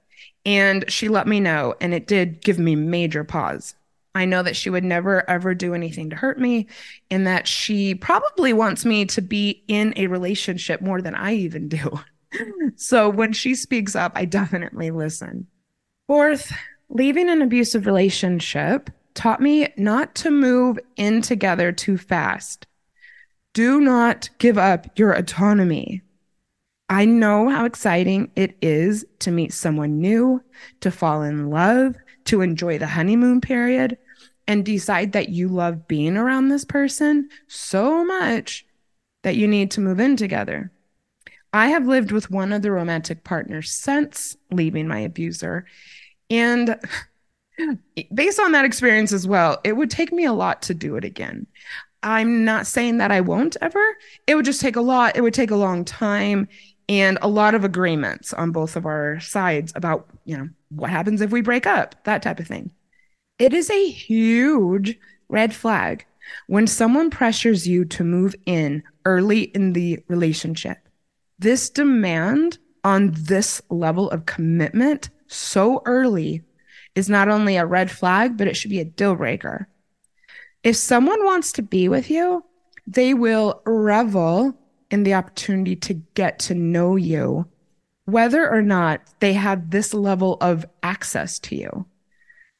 And 0.46 0.90
she 0.90 1.10
let 1.10 1.28
me 1.28 1.42
know, 1.42 1.76
and 1.82 1.94
it 1.94 2.08
did 2.08 2.42
give 2.42 2.58
me 2.58 2.74
major 2.74 3.26
pause. 3.26 3.76
I 4.16 4.24
know 4.24 4.42
that 4.42 4.56
she 4.56 4.70
would 4.70 4.86
never 4.86 5.30
ever 5.30 5.54
do 5.54 5.74
anything 5.74 6.10
to 6.10 6.16
hurt 6.16 6.40
me, 6.40 6.68
and 7.12 7.28
that 7.28 7.50
she 7.50 7.96
probably 7.96 8.54
wants 8.54 8.86
me 8.86 9.04
to 9.08 9.22
be 9.22 9.62
in 9.68 9.94
a 9.98 10.08
relationship 10.08 10.80
more 10.80 11.02
than 11.02 11.16
I 11.16 11.34
even 11.34 11.68
do. 11.68 12.00
so 12.78 13.10
when 13.10 13.34
she 13.34 13.56
speaks 13.56 13.94
up, 13.94 14.14
I 14.16 14.24
definitely 14.24 14.90
listen. 14.92 15.48
Fourth, 16.10 16.52
leaving 16.90 17.30
an 17.30 17.44
abusive 17.44 17.86
relationship 17.86 18.90
taught 19.14 19.40
me 19.40 19.68
not 19.78 20.16
to 20.16 20.32
move 20.32 20.80
in 20.96 21.22
together 21.22 21.72
too 21.72 22.00
fast. 22.00 22.66
Do 23.54 23.80
not 23.80 24.28
give 24.40 24.58
up 24.58 24.88
your 24.98 25.12
autonomy. 25.12 26.02
I 26.90 27.06
know 27.06 27.48
how 27.50 27.66
exciting 27.66 28.32
it 28.36 28.58
is 28.60 29.06
to 29.20 29.30
meet 29.30 29.54
someone 29.54 30.02
new, 30.02 30.42
to 30.80 30.90
fall 30.90 31.22
in 31.22 31.52
love, 31.52 31.96
to 32.26 32.42
enjoy 32.42 32.80
the 32.80 32.88
honeymoon 32.88 33.40
period, 33.40 33.96
and 34.48 34.66
decide 34.66 35.12
that 35.12 35.30
you 35.30 35.48
love 35.48 35.88
being 35.88 36.18
around 36.18 36.48
this 36.50 36.66
person 36.66 37.30
so 37.48 38.04
much 38.04 38.66
that 39.22 39.36
you 39.36 39.48
need 39.48 39.70
to 39.70 39.82
move 39.82 40.00
in 40.00 40.18
together. 40.18 40.72
I 41.54 41.68
have 41.70 41.88
lived 41.88 42.12
with 42.12 42.32
one 42.32 42.54
other 42.54 42.72
romantic 42.72 43.24
partner 43.24 43.62
since 43.62 44.38
leaving 44.52 44.88
my 44.88 45.00
abuser. 45.00 45.66
And 46.30 46.80
based 48.14 48.40
on 48.40 48.52
that 48.52 48.66
experience 48.66 49.12
as 49.12 49.28
well, 49.28 49.60
it 49.64 49.74
would 49.74 49.90
take 49.90 50.12
me 50.12 50.26
a 50.26 50.34
lot 50.34 50.62
to 50.64 50.74
do 50.74 50.96
it 50.96 51.04
again. 51.04 51.48
I'm 52.02 52.46
not 52.46 52.68
saying 52.68 52.98
that 52.98 53.12
I 53.12 53.22
won't 53.22 53.58
ever. 53.62 53.84
It 54.28 54.36
would 54.36 54.46
just 54.46 54.62
take 54.62 54.76
a 54.76 54.82
lot. 54.82 55.18
It 55.18 55.22
would 55.22 55.34
take 55.34 55.52
a 55.52 55.56
long 55.56 55.84
time 55.84 56.48
and 56.88 57.20
a 57.22 57.28
lot 57.28 57.56
of 57.56 57.64
agreements 57.64 58.34
on 58.34 58.52
both 58.52 58.76
of 58.76 58.86
our 58.86 59.20
sides 59.20 59.74
about, 59.76 60.08
you 60.26 60.38
know, 60.38 60.50
what 60.70 60.90
happens 60.90 61.22
if 61.22 61.32
we 61.32 61.42
break 61.42 61.68
up, 61.68 62.04
that 62.06 62.22
type 62.22 62.40
of 62.40 62.48
thing. 62.48 62.72
It 63.38 63.54
is 63.54 63.70
a 63.70 63.90
huge 63.90 64.98
red 65.30 65.54
flag 65.54 66.06
when 66.48 66.68
someone 66.68 67.10
pressures 67.10 67.68
you 67.68 67.86
to 67.86 68.04
move 68.04 68.36
in 68.46 68.84
early 69.06 69.44
in 69.44 69.74
the 69.74 70.04
relationship. 70.08 70.89
This 71.40 71.70
demand 71.70 72.58
on 72.84 73.14
this 73.14 73.62
level 73.70 74.10
of 74.10 74.26
commitment 74.26 75.10
so 75.28 75.82
early 75.86 76.44
is 76.96 77.10
not 77.10 77.30
only 77.30 77.56
a 77.56 77.66
red 77.66 77.90
flag, 77.90 78.36
but 78.38 78.48
it 78.48 78.58
should 78.58 78.70
be 78.70 78.82
a 78.82 78.86
deal 78.86 79.16
breaker. 79.16 79.70
If 80.64 80.76
someone 80.76 81.24
wants 81.24 81.54
to 81.54 81.62
be 81.62 81.88
with 81.88 82.10
you, 82.12 82.44
they 82.86 83.14
will 83.14 83.62
revel 83.66 84.54
in 84.92 85.04
the 85.04 85.14
opportunity 85.14 85.78
to 85.78 85.94
get 85.94 86.40
to 86.40 86.56
know 86.56 86.98
you, 86.98 87.48
whether 88.04 88.50
or 88.50 88.62
not 88.62 89.02
they 89.20 89.34
have 89.34 89.70
this 89.70 89.94
level 89.94 90.38
of 90.42 90.66
access 90.84 91.40
to 91.40 91.56
you. 91.56 91.86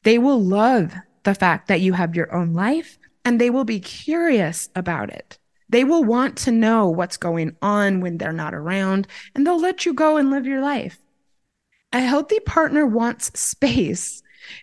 They 0.04 0.16
will 0.16 0.42
love 0.42 0.94
the 1.24 1.34
fact 1.34 1.68
that 1.68 1.82
you 1.82 1.92
have 1.92 2.16
your 2.16 2.32
own 2.34 2.54
life 2.54 2.98
and 3.26 3.38
they 3.38 3.50
will 3.50 3.64
be 3.64 3.80
curious 3.80 4.70
about 4.74 5.10
it. 5.10 5.38
They 5.70 5.84
will 5.84 6.04
want 6.04 6.36
to 6.38 6.50
know 6.50 6.88
what's 6.88 7.16
going 7.16 7.56
on 7.62 8.00
when 8.00 8.18
they're 8.18 8.32
not 8.32 8.54
around 8.54 9.06
and 9.34 9.46
they'll 9.46 9.60
let 9.60 9.86
you 9.86 9.94
go 9.94 10.16
and 10.16 10.30
live 10.30 10.46
your 10.46 10.60
life. 10.60 10.98
A 11.92 12.00
healthy 12.00 12.40
partner 12.40 12.84
wants 12.86 13.38
space 13.40 14.22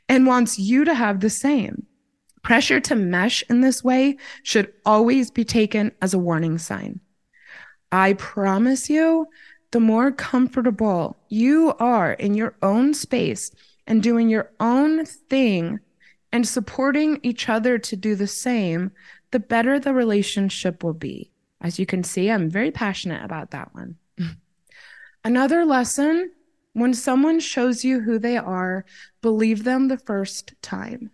and 0.10 0.28
wants 0.28 0.60
you 0.60 0.84
to 0.84 0.94
have 0.94 1.22
the 1.22 1.30
same. 1.30 1.86
Pressure 2.44 2.80
to 2.82 2.96
mesh 2.96 3.44
in 3.50 3.62
this 3.62 3.84
way 3.84 4.18
should 4.44 4.74
always 4.86 5.32
be 5.32 5.44
taken 5.44 5.92
as 6.02 6.14
a 6.14 6.20
warning 6.20 6.58
sign. 6.58 7.00
I 7.92 8.14
promise 8.14 8.90
you, 8.90 9.28
the 9.72 9.80
more 9.80 10.12
comfortable 10.12 11.18
you 11.30 11.74
are 11.80 12.14
in 12.14 12.34
your 12.34 12.56
own 12.62 12.94
space 12.94 13.52
and 13.86 14.04
doing 14.04 14.30
your 14.30 14.52
own 14.60 15.06
thing 15.06 15.80
and 16.32 16.48
supporting 16.48 17.20
each 17.24 17.48
other 17.50 17.78
to 17.78 17.96
do 17.96 18.16
the 18.16 18.28
same, 18.28 18.92
the 19.32 19.40
better 19.40 19.80
the 19.80 19.94
relationship 19.94 20.84
will 20.84 20.94
be. 20.94 21.32
As 21.62 21.80
you 21.80 21.86
can 21.86 22.04
see, 22.04 22.30
I'm 22.30 22.50
very 22.50 22.72
passionate 22.72 23.24
about 23.24 23.52
that 23.52 23.74
one. 23.74 23.98
Another 25.24 25.66
lesson 25.66 26.32
when 26.74 26.94
someone 26.94 27.40
shows 27.40 27.84
you 27.84 28.02
who 28.02 28.20
they 28.20 28.38
are, 28.38 28.86
believe 29.22 29.64
them 29.64 29.88
the 29.88 29.98
first 29.98 30.54
time. 30.62 31.10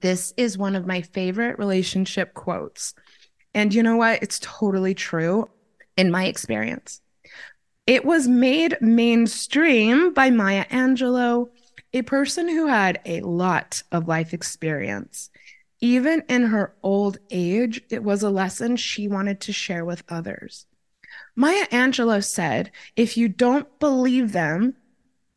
This 0.00 0.32
is 0.36 0.56
one 0.56 0.76
of 0.76 0.86
my 0.86 1.02
favorite 1.02 1.58
relationship 1.58 2.32
quotes. 2.34 2.94
And 3.54 3.74
you 3.74 3.82
know 3.82 3.96
what? 3.96 4.22
It's 4.22 4.38
totally 4.38 4.94
true 4.94 5.48
in 5.96 6.10
my 6.10 6.26
experience. 6.26 7.00
It 7.86 8.04
was 8.04 8.28
made 8.28 8.76
mainstream 8.80 10.14
by 10.14 10.30
Maya 10.30 10.64
Angelou, 10.66 11.48
a 11.92 12.02
person 12.02 12.48
who 12.48 12.66
had 12.66 13.00
a 13.04 13.20
lot 13.22 13.82
of 13.92 14.08
life 14.08 14.32
experience. 14.32 15.30
Even 15.84 16.22
in 16.30 16.44
her 16.44 16.74
old 16.82 17.18
age, 17.30 17.82
it 17.90 18.02
was 18.02 18.22
a 18.22 18.30
lesson 18.30 18.74
she 18.74 19.06
wanted 19.06 19.38
to 19.42 19.52
share 19.52 19.84
with 19.84 20.02
others. 20.08 20.64
Maya 21.36 21.66
Angelou 21.66 22.24
said, 22.24 22.70
If 22.96 23.18
you 23.18 23.28
don't 23.28 23.78
believe 23.80 24.32
them, 24.32 24.76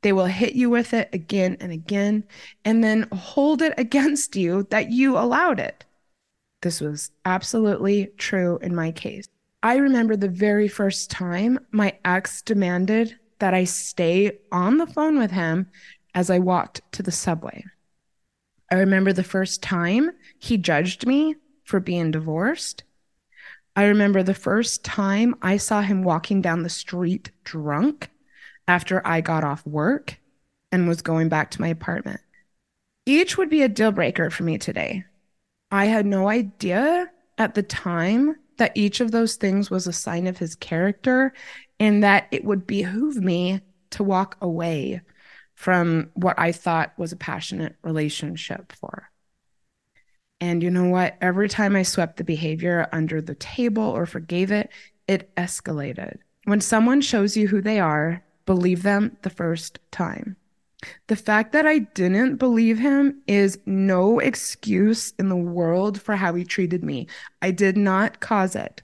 they 0.04 0.14
will 0.14 0.28
hit 0.28 0.54
you 0.54 0.70
with 0.70 0.94
it 0.94 1.10
again 1.12 1.58
and 1.60 1.74
again, 1.74 2.24
and 2.64 2.82
then 2.82 3.10
hold 3.12 3.62
it 3.62 3.74
against 3.78 4.38
you 4.38 4.66
that 4.70 4.90
you 4.90 5.18
allowed 5.18 5.60
it. 5.60 5.84
This 6.62 6.80
was 6.80 7.12
absolutely 7.26 8.14
true 8.18 8.58
in 8.62 8.74
my 8.74 8.94
case. 8.94 9.28
I 9.64 9.76
remember 9.76 10.16
the 10.16 10.30
very 10.30 10.70
first 10.70 11.12
time 11.12 11.60
my 11.72 11.98
ex 12.06 12.42
demanded 12.42 13.20
that 13.40 13.54
I 13.54 13.66
stay 13.66 14.38
on 14.54 14.78
the 14.78 14.88
phone 14.88 15.20
with 15.20 15.32
him 15.32 15.68
as 16.16 16.30
I 16.30 16.40
walked 16.40 16.90
to 16.94 17.04
the 17.04 17.12
subway. 17.12 17.66
I 18.72 18.76
remember 18.76 19.14
the 19.14 19.24
first 19.24 19.64
time 19.64 20.12
he 20.40 20.58
judged 20.58 21.08
me 21.08 21.36
for 21.64 21.80
being 21.80 22.12
divorced. 22.12 22.84
I 23.76 23.86
remember 23.86 24.24
the 24.24 24.34
first 24.34 24.84
time 24.84 25.36
I 25.42 25.58
saw 25.58 25.82
him 25.82 26.04
walking 26.04 26.42
down 26.42 26.64
the 26.64 26.70
street 26.70 27.32
drunk 27.44 28.10
after 28.68 29.06
I 29.06 29.22
got 29.22 29.44
off 29.44 29.66
work 29.66 30.18
and 30.72 30.88
was 30.88 31.02
going 31.02 31.30
back 31.30 31.52
to 31.52 31.62
my 31.62 31.68
apartment. 31.68 32.20
Each 33.06 33.38
would 33.38 33.50
be 33.50 33.62
a 33.62 33.70
deal 33.70 33.92
breaker 33.92 34.30
for 34.30 34.44
me 34.44 34.58
today. 34.58 35.06
I 35.72 35.86
had 35.86 36.06
no 36.06 36.28
idea 36.28 37.10
at 37.38 37.54
the 37.54 37.64
time 37.64 38.36
that 38.58 38.76
each 38.76 39.00
of 39.00 39.12
those 39.12 39.36
things 39.36 39.70
was 39.70 39.88
a 39.88 39.94
sign 39.94 40.28
of 40.28 40.38
his 40.38 40.56
character 40.56 41.34
and 41.80 42.04
that 42.04 42.28
it 42.32 42.44
would 42.44 42.68
behoove 42.68 43.18
me 43.18 43.62
to 43.92 44.04
walk 44.04 44.38
away 44.42 45.02
from 45.58 46.12
what 46.14 46.38
I 46.38 46.52
thought 46.52 46.94
was 47.00 47.12
a 47.12 47.18
passionate 47.18 47.76
relationship 47.82 48.72
for. 48.74 49.10
And 50.40 50.62
you 50.62 50.70
know 50.70 50.86
what? 50.86 51.18
Every 51.20 51.50
time 51.50 51.76
I 51.76 51.82
swept 51.82 52.18
the 52.18 52.24
behavior 52.24 52.88
under 52.92 53.22
the 53.22 53.34
table 53.34 53.84
or 53.84 54.06
forgave 54.06 54.52
it, 54.52 54.70
it 55.08 55.34
escalated. 55.36 56.20
When 56.44 56.62
someone 56.62 57.02
shows 57.02 57.36
you 57.36 57.48
who 57.48 57.60
they 57.60 57.80
are, 57.80 58.24
believe 58.46 58.84
them 58.84 59.18
the 59.24 59.32
first 59.32 59.80
time. 59.90 60.36
The 61.08 61.16
fact 61.16 61.54
that 61.54 61.66
I 61.66 61.80
didn't 61.80 62.36
believe 62.36 62.78
him 62.78 63.24
is 63.26 63.58
no 63.66 64.20
excuse 64.20 65.12
in 65.18 65.28
the 65.30 65.36
world 65.36 66.00
for 66.00 66.16
how 66.16 66.36
he 66.36 66.44
treated 66.44 66.84
me. 66.84 67.08
I 67.42 67.50
did 67.50 67.78
not 67.78 68.20
cause 68.20 68.56
it. 68.56 68.84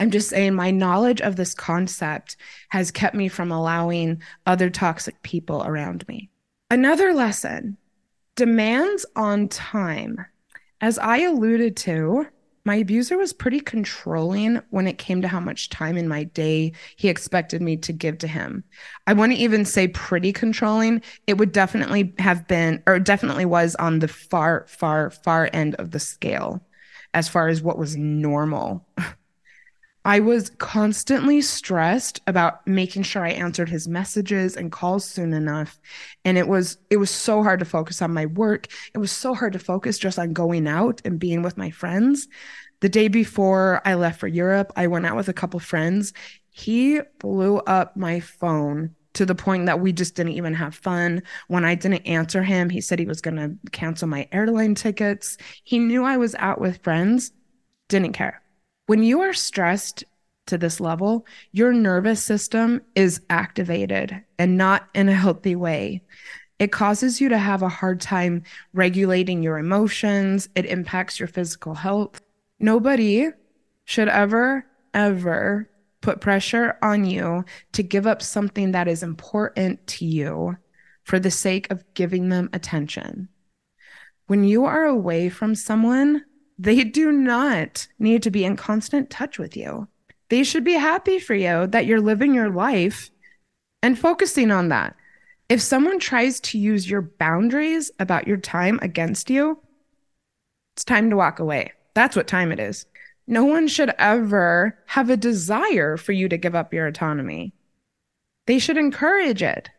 I'm 0.00 0.10
just 0.10 0.30
saying 0.30 0.54
my 0.54 0.70
knowledge 0.70 1.20
of 1.20 1.36
this 1.36 1.52
concept 1.52 2.36
has 2.70 2.90
kept 2.90 3.14
me 3.14 3.28
from 3.28 3.52
allowing 3.52 4.22
other 4.46 4.70
toxic 4.70 5.20
people 5.22 5.62
around 5.62 6.08
me. 6.08 6.30
Another 6.70 7.12
lesson 7.12 7.76
demands 8.34 9.04
on 9.14 9.48
time. 9.48 10.24
As 10.80 10.98
I 10.98 11.18
alluded 11.18 11.76
to, 11.78 12.26
my 12.64 12.76
abuser 12.76 13.18
was 13.18 13.34
pretty 13.34 13.60
controlling 13.60 14.62
when 14.70 14.86
it 14.86 14.96
came 14.96 15.20
to 15.20 15.28
how 15.28 15.40
much 15.40 15.68
time 15.68 15.98
in 15.98 16.08
my 16.08 16.24
day 16.24 16.72
he 16.96 17.08
expected 17.08 17.60
me 17.60 17.76
to 17.78 17.92
give 17.92 18.16
to 18.18 18.26
him. 18.26 18.64
I 19.06 19.12
wouldn't 19.12 19.38
even 19.38 19.66
say 19.66 19.88
pretty 19.88 20.32
controlling. 20.32 21.02
It 21.26 21.36
would 21.36 21.52
definitely 21.52 22.14
have 22.18 22.48
been, 22.48 22.82
or 22.86 22.98
definitely 22.98 23.44
was 23.44 23.74
on 23.74 23.98
the 23.98 24.08
far, 24.08 24.64
far, 24.66 25.10
far 25.10 25.50
end 25.52 25.74
of 25.74 25.90
the 25.90 26.00
scale 26.00 26.62
as 27.12 27.28
far 27.28 27.48
as 27.48 27.60
what 27.60 27.76
was 27.76 27.96
normal. 27.96 28.86
I 30.04 30.20
was 30.20 30.50
constantly 30.50 31.42
stressed 31.42 32.22
about 32.26 32.66
making 32.66 33.02
sure 33.02 33.24
I 33.24 33.32
answered 33.32 33.68
his 33.68 33.86
messages 33.86 34.56
and 34.56 34.72
calls 34.72 35.04
soon 35.04 35.34
enough. 35.34 35.78
And 36.24 36.38
it 36.38 36.48
was 36.48 36.78
it 36.88 36.96
was 36.96 37.10
so 37.10 37.42
hard 37.42 37.60
to 37.60 37.66
focus 37.66 38.00
on 38.00 38.14
my 38.14 38.26
work. 38.26 38.68
It 38.94 38.98
was 38.98 39.12
so 39.12 39.34
hard 39.34 39.52
to 39.52 39.58
focus 39.58 39.98
just 39.98 40.18
on 40.18 40.32
going 40.32 40.66
out 40.66 41.02
and 41.04 41.18
being 41.18 41.42
with 41.42 41.58
my 41.58 41.70
friends. 41.70 42.28
The 42.80 42.88
day 42.88 43.08
before 43.08 43.82
I 43.84 43.94
left 43.94 44.20
for 44.20 44.28
Europe, 44.28 44.72
I 44.74 44.86
went 44.86 45.04
out 45.04 45.16
with 45.16 45.28
a 45.28 45.34
couple 45.34 45.60
friends. 45.60 46.14
He 46.48 47.00
blew 47.18 47.58
up 47.58 47.94
my 47.94 48.20
phone 48.20 48.94
to 49.12 49.26
the 49.26 49.34
point 49.34 49.66
that 49.66 49.80
we 49.80 49.92
just 49.92 50.14
didn't 50.14 50.32
even 50.32 50.54
have 50.54 50.74
fun. 50.74 51.22
When 51.48 51.64
I 51.64 51.74
didn't 51.74 52.06
answer 52.06 52.42
him, 52.42 52.70
he 52.70 52.80
said 52.80 52.98
he 52.98 53.06
was 53.06 53.20
going 53.20 53.36
to 53.36 53.70
cancel 53.70 54.08
my 54.08 54.28
airline 54.32 54.76
tickets. 54.76 55.36
He 55.62 55.78
knew 55.78 56.04
I 56.04 56.16
was 56.16 56.34
out 56.36 56.60
with 56.60 56.82
friends, 56.82 57.32
didn't 57.88 58.12
care 58.14 58.40
when 58.90 59.04
you 59.04 59.20
are 59.20 59.32
stressed 59.32 60.02
to 60.48 60.58
this 60.58 60.80
level, 60.80 61.24
your 61.52 61.72
nervous 61.72 62.20
system 62.20 62.82
is 62.96 63.20
activated 63.30 64.24
and 64.36 64.56
not 64.56 64.88
in 64.96 65.08
a 65.08 65.14
healthy 65.14 65.54
way. 65.54 66.02
It 66.58 66.72
causes 66.72 67.20
you 67.20 67.28
to 67.28 67.38
have 67.38 67.62
a 67.62 67.68
hard 67.68 68.00
time 68.00 68.42
regulating 68.72 69.44
your 69.44 69.58
emotions. 69.58 70.48
It 70.56 70.66
impacts 70.66 71.20
your 71.20 71.28
physical 71.28 71.74
health. 71.74 72.20
Nobody 72.58 73.28
should 73.84 74.08
ever, 74.08 74.66
ever 74.92 75.70
put 76.00 76.20
pressure 76.20 76.76
on 76.82 77.04
you 77.04 77.44
to 77.74 77.84
give 77.84 78.08
up 78.08 78.20
something 78.20 78.72
that 78.72 78.88
is 78.88 79.04
important 79.04 79.86
to 79.86 80.04
you 80.04 80.56
for 81.04 81.20
the 81.20 81.30
sake 81.30 81.70
of 81.70 81.84
giving 81.94 82.28
them 82.28 82.50
attention. 82.52 83.28
When 84.26 84.42
you 84.42 84.64
are 84.64 84.84
away 84.84 85.28
from 85.28 85.54
someone, 85.54 86.24
they 86.60 86.84
do 86.84 87.10
not 87.10 87.88
need 87.98 88.22
to 88.22 88.30
be 88.30 88.44
in 88.44 88.54
constant 88.54 89.08
touch 89.08 89.38
with 89.38 89.56
you. 89.56 89.88
They 90.28 90.44
should 90.44 90.62
be 90.62 90.74
happy 90.74 91.18
for 91.18 91.34
you 91.34 91.66
that 91.68 91.86
you're 91.86 92.02
living 92.02 92.34
your 92.34 92.50
life 92.50 93.10
and 93.82 93.98
focusing 93.98 94.50
on 94.50 94.68
that. 94.68 94.94
If 95.48 95.62
someone 95.62 95.98
tries 95.98 96.38
to 96.40 96.58
use 96.58 96.88
your 96.88 97.00
boundaries 97.00 97.90
about 97.98 98.28
your 98.28 98.36
time 98.36 98.78
against 98.82 99.30
you, 99.30 99.58
it's 100.76 100.84
time 100.84 101.08
to 101.08 101.16
walk 101.16 101.38
away. 101.38 101.72
That's 101.94 102.14
what 102.14 102.28
time 102.28 102.52
it 102.52 102.60
is. 102.60 102.84
No 103.26 103.46
one 103.46 103.66
should 103.66 103.94
ever 103.98 104.78
have 104.84 105.08
a 105.08 105.16
desire 105.16 105.96
for 105.96 106.12
you 106.12 106.28
to 106.28 106.36
give 106.36 106.54
up 106.54 106.74
your 106.74 106.86
autonomy. 106.86 107.54
They 108.46 108.58
should 108.58 108.76
encourage 108.76 109.42
it. 109.42 109.70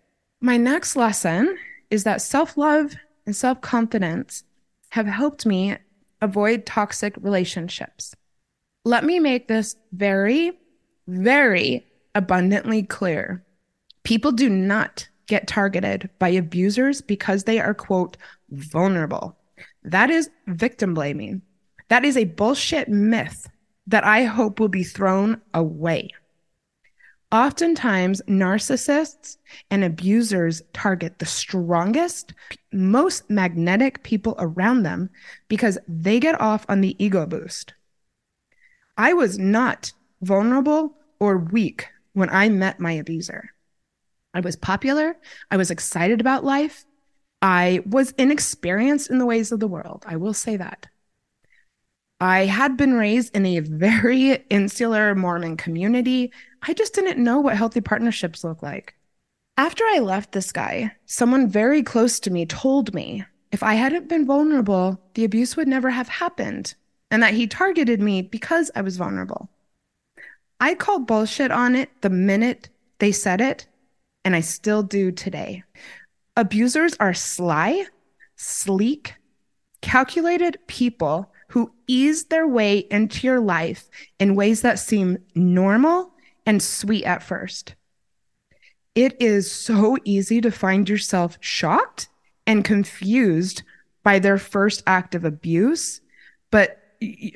My 0.41 0.58
next 0.58 0.96
lesson 0.96 1.60
is 1.91 2.06
that 2.06 2.24
self 2.24 2.58
love 2.58 2.96
and 3.28 3.36
self 3.36 3.62
confidence 3.62 4.46
have 4.89 5.06
helped 5.06 5.46
me 5.46 5.78
avoid 6.21 6.65
toxic 6.65 7.15
relationships. 7.17 8.15
Let 8.86 9.03
me 9.03 9.19
make 9.19 9.47
this 9.47 9.75
very, 9.91 10.60
very 11.07 11.86
abundantly 12.15 12.84
clear. 12.84 13.45
People 14.03 14.31
do 14.31 14.49
not 14.49 15.07
get 15.27 15.47
targeted 15.47 16.10
by 16.19 16.29
abusers 16.29 17.01
because 17.01 17.43
they 17.43 17.60
are, 17.60 17.73
quote, 17.73 18.17
vulnerable. 18.49 19.38
That 19.84 20.10
is 20.10 20.29
victim 20.47 20.93
blaming. 20.93 21.41
That 21.89 22.05
is 22.05 22.17
a 22.17 22.25
bullshit 22.25 22.89
myth 22.89 23.49
that 23.88 24.03
I 24.03 24.23
hope 24.23 24.60
will 24.60 24.67
be 24.67 24.84
thrown 24.84 25.41
away. 25.53 26.10
Oftentimes, 27.32 28.22
narcissists 28.28 29.38
and 29.70 29.86
abusers 29.86 30.62
target 30.74 31.20
the 31.20 31.26
strongest, 31.26 32.34
most 32.74 33.30
magnetic 33.30 34.04
people 34.04 34.36
around 34.38 34.84
them 34.84 35.10
because 35.48 35.78
they 35.88 36.20
get 36.20 36.39
off 36.41 36.65
on 36.67 36.82
the 36.82 37.02
ego 37.04 37.26
boost. 37.26 37.74
I 38.98 39.13
was 39.13 39.39
not 39.39 39.94
vulnerable 40.22 40.94
or 41.20 41.38
weak 41.38 41.88
when 42.13 42.30
I 42.30 42.50
met 42.50 42.82
my 42.82 42.91
abuser. 42.91 43.52
I 44.34 44.41
was 44.41 44.58
popular. 44.58 45.15
I 45.50 45.58
was 45.58 45.72
excited 45.72 46.20
about 46.20 46.44
life. 46.44 46.86
I 47.41 47.82
was 47.86 48.12
inexperienced 48.17 49.10
in 49.10 49.17
the 49.17 49.26
ways 49.26 49.52
of 49.52 49.60
the 49.60 49.67
world. 49.67 50.04
I 50.08 50.17
will 50.17 50.34
say 50.34 50.58
that. 50.58 50.88
I 52.20 52.46
had 52.46 52.78
been 52.78 52.94
raised 52.94 53.36
in 53.36 53.46
a 53.46 53.60
very 53.62 54.34
insular 54.50 55.15
Mormon 55.15 55.58
community. 55.58 56.32
I 56.62 56.74
just 56.74 56.93
didn't 56.93 57.24
know 57.24 57.39
what 57.39 57.58
healthy 57.58 57.82
partnerships 57.82 58.43
look 58.43 58.62
like. 58.62 58.95
After 59.58 59.84
I 59.84 60.00
left 60.00 60.32
this 60.32 60.52
guy, 60.52 60.91
someone 61.06 61.47
very 61.47 61.84
close 61.84 62.19
to 62.21 62.32
me 62.32 62.45
told 62.45 62.93
me 62.93 63.26
if 63.52 63.63
I 63.63 63.74
hadn't 63.74 64.08
been 64.08 64.26
vulnerable, 64.26 65.02
the 65.13 65.26
abuse 65.26 65.58
would 65.58 65.67
never 65.67 65.89
have 65.89 66.08
happened, 66.08 66.76
and 67.10 67.21
that 67.21 67.34
he 67.34 67.47
targeted 67.47 68.02
me 68.02 68.21
because 68.21 68.71
I 68.76 68.82
was 68.82 68.97
vulnerable. 68.97 69.50
I 70.60 70.76
called 70.76 71.08
bullshit 71.08 71.52
on 71.52 71.76
it 71.76 71.89
the 72.02 72.10
minute 72.10 72.69
they 73.00 73.12
said 73.12 73.41
it, 73.41 73.67
and 74.24 74.36
I 74.36 74.41
still 74.41 74.84
do 74.84 75.12
today. 75.12 75.63
Abusers 76.38 76.95
are 77.00 77.13
sly, 77.13 77.86
sleek, 78.38 79.15
calculated 79.82 80.60
people 80.67 81.34
who 81.50 81.74
ease 81.88 82.26
their 82.26 82.47
way 82.47 82.78
into 82.89 83.28
your 83.28 83.41
life 83.41 83.89
in 84.19 84.36
ways 84.36 84.62
that 84.62 84.80
seem 84.80 85.17
normal 85.36 86.11
and 86.45 86.62
sweet 86.62 87.04
at 87.04 87.23
first. 87.23 87.75
It 88.95 89.21
is 89.21 89.51
so 89.51 89.97
easy 90.04 90.41
to 90.41 90.51
find 90.51 90.89
yourself 90.89 91.38
shocked 91.39 92.10
and 92.45 92.63
confused 92.63 93.63
by 94.04 94.19
their 94.19 94.38
first 94.38 94.84
act 94.88 95.15
of 95.15 95.23
abuse, 95.23 96.01
but 96.49 96.77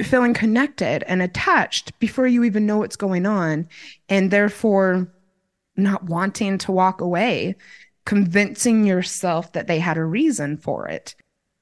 feeling 0.03 0.33
connected 0.33 1.03
and 1.07 1.21
attached 1.21 1.97
before 1.99 2.27
you 2.27 2.43
even 2.43 2.65
know 2.65 2.77
what's 2.77 2.95
going 2.95 3.25
on, 3.25 3.67
and 4.09 4.31
therefore 4.31 5.07
not 5.77 6.03
wanting 6.03 6.57
to 6.57 6.71
walk 6.71 7.01
away, 7.01 7.55
convincing 8.05 8.85
yourself 8.85 9.51
that 9.53 9.67
they 9.67 9.79
had 9.79 9.97
a 9.97 10.03
reason 10.03 10.57
for 10.57 10.87
it. 10.87 11.15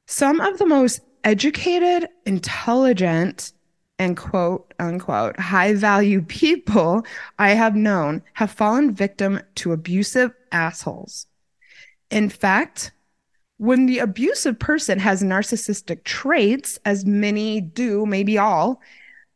Some 0.07 0.41
of 0.41 0.57
the 0.57 0.65
most 0.65 1.01
educated, 1.23 2.09
intelligent, 2.25 3.53
and 4.03 4.17
quote 4.17 4.73
unquote 4.79 5.39
high 5.39 5.73
value 5.73 6.21
people 6.21 7.05
I 7.39 7.51
have 7.51 7.75
known 7.75 8.21
have 8.33 8.51
fallen 8.51 8.93
victim 8.93 9.41
to 9.55 9.71
abusive 9.71 10.31
assholes. 10.51 11.25
In 12.11 12.29
fact, 12.29 12.91
when 13.57 13.85
the 13.85 13.99
abusive 13.99 14.59
person 14.59 14.99
has 14.99 15.23
narcissistic 15.23 16.03
traits, 16.03 16.77
as 16.85 17.05
many 17.05 17.61
do, 17.61 18.05
maybe 18.05 18.37
all, 18.37 18.81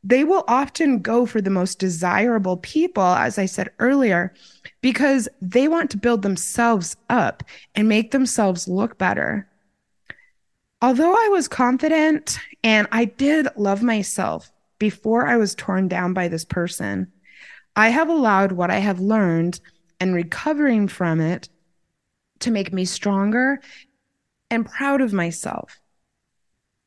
they 0.03 0.23
will 0.23 0.43
often 0.47 0.99
go 0.99 1.25
for 1.25 1.41
the 1.41 1.49
most 1.49 1.79
desirable 1.79 2.57
people, 2.57 3.03
as 3.03 3.37
I 3.37 3.45
said 3.45 3.71
earlier, 3.79 4.33
because 4.81 5.27
they 5.41 5.67
want 5.67 5.91
to 5.91 5.97
build 5.97 6.21
themselves 6.21 6.97
up 7.09 7.43
and 7.73 7.87
make 7.87 8.11
themselves 8.11 8.67
look 8.67 8.97
better. 8.97 9.47
Although 10.81 11.13
I 11.13 11.29
was 11.31 11.47
confident 11.47 12.37
and 12.63 12.87
I 12.91 13.05
did 13.05 13.47
love 13.55 13.81
myself 13.81 14.51
before 14.79 15.27
I 15.27 15.37
was 15.37 15.55
torn 15.55 15.87
down 15.87 16.13
by 16.13 16.27
this 16.27 16.45
person, 16.45 17.11
I 17.75 17.89
have 17.89 18.09
allowed 18.09 18.51
what 18.51 18.71
I 18.71 18.79
have 18.79 18.99
learned 18.99 19.59
and 19.99 20.13
recovering 20.13 20.87
from 20.87 21.19
it 21.19 21.49
to 22.39 22.51
make 22.51 22.73
me 22.73 22.85
stronger 22.85 23.59
and 24.49 24.65
proud 24.65 25.01
of 25.01 25.13
myself. 25.13 25.79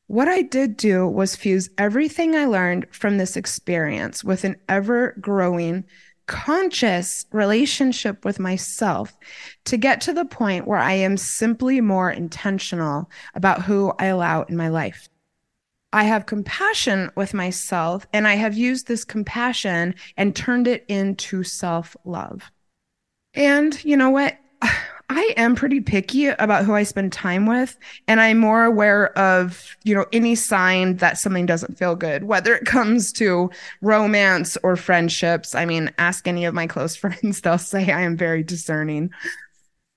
What 0.07 0.27
I 0.27 0.41
did 0.41 0.75
do 0.75 1.07
was 1.07 1.35
fuse 1.35 1.69
everything 1.77 2.35
I 2.35 2.45
learned 2.45 2.87
from 2.91 3.17
this 3.17 3.37
experience 3.37 4.23
with 4.23 4.43
an 4.43 4.57
ever 4.67 5.15
growing 5.21 5.85
conscious 6.27 7.25
relationship 7.31 8.23
with 8.23 8.39
myself 8.39 9.17
to 9.65 9.77
get 9.77 10.01
to 10.01 10.13
the 10.13 10.25
point 10.25 10.67
where 10.67 10.79
I 10.79 10.93
am 10.93 11.17
simply 11.17 11.81
more 11.81 12.11
intentional 12.11 13.09
about 13.35 13.63
who 13.63 13.93
I 13.99 14.05
allow 14.05 14.43
in 14.43 14.55
my 14.55 14.69
life. 14.69 15.09
I 15.93 16.03
have 16.05 16.25
compassion 16.25 17.11
with 17.15 17.33
myself, 17.33 18.07
and 18.13 18.27
I 18.27 18.35
have 18.35 18.55
used 18.55 18.87
this 18.87 19.03
compassion 19.03 19.95
and 20.15 20.35
turned 20.35 20.67
it 20.67 20.85
into 20.87 21.43
self 21.43 21.97
love. 22.05 22.51
And 23.33 23.83
you 23.83 23.97
know 23.97 24.09
what? 24.09 24.37
I 25.13 25.33
am 25.35 25.55
pretty 25.55 25.81
picky 25.81 26.27
about 26.27 26.63
who 26.63 26.73
I 26.73 26.83
spend 26.83 27.11
time 27.11 27.45
with, 27.45 27.77
and 28.07 28.21
I'm 28.21 28.37
more 28.37 28.63
aware 28.63 29.17
of, 29.17 29.75
you 29.83 29.93
know, 29.93 30.05
any 30.13 30.35
sign 30.35 30.95
that 30.97 31.17
something 31.17 31.45
doesn't 31.45 31.77
feel 31.77 31.97
good, 31.97 32.23
whether 32.23 32.55
it 32.55 32.63
comes 32.63 33.11
to 33.13 33.51
romance 33.81 34.57
or 34.63 34.77
friendships. 34.77 35.53
I 35.53 35.65
mean, 35.65 35.91
ask 35.97 36.29
any 36.29 36.45
of 36.45 36.53
my 36.53 36.65
close 36.65 36.95
friends, 36.97 37.41
they'll 37.41 37.57
say 37.57 37.91
I 37.91 38.01
am 38.01 38.15
very 38.15 38.41
discerning. 38.41 39.09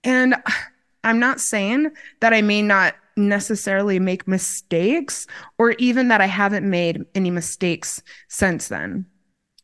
And 0.02 0.34
I'm 1.04 1.20
not 1.20 1.38
saying 1.38 1.92
that 2.20 2.32
I 2.32 2.40
may 2.42 2.62
not 2.62 2.96
necessarily 3.16 3.98
make 3.98 4.28
mistakes 4.28 5.26
or 5.58 5.72
even 5.72 6.08
that 6.08 6.20
I 6.20 6.26
haven't 6.26 6.68
made 6.68 7.04
any 7.14 7.30
mistakes 7.30 8.02
since 8.28 8.68
then. 8.68 9.06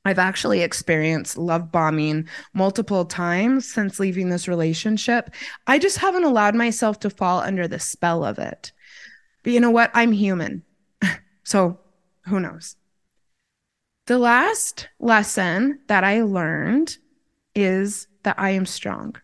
I've 0.05 0.19
actually 0.19 0.63
experienced 0.63 1.37
love 1.37 1.71
bombing 1.71 2.29
multiple 2.55 3.05
times 3.05 3.71
since 3.71 4.01
leaving 4.01 4.31
this 4.31 4.49
relationship. 4.49 5.31
I 5.67 5.79
just 5.79 5.99
haven't 5.99 6.25
allowed 6.25 6.55
myself 6.55 7.01
to 7.01 7.11
fall 7.11 7.41
under 7.41 7.69
the 7.69 7.79
spell 7.79 8.25
of 8.25 8.39
it. 8.39 8.73
But 9.43 9.53
you 9.53 9.61
know 9.61 9.71
what? 9.71 9.91
I'm 9.93 10.13
human. 10.13 10.63
so 11.45 11.79
who 12.27 12.41
knows? 12.41 12.77
The 14.07 14.19
last 14.19 14.89
lesson 14.99 15.81
that 15.89 16.03
I 16.03 16.23
learned 16.23 16.97
is 17.55 18.09
that 18.23 18.39
I 18.39 18.51
am 18.51 18.67
strong. 18.67 19.17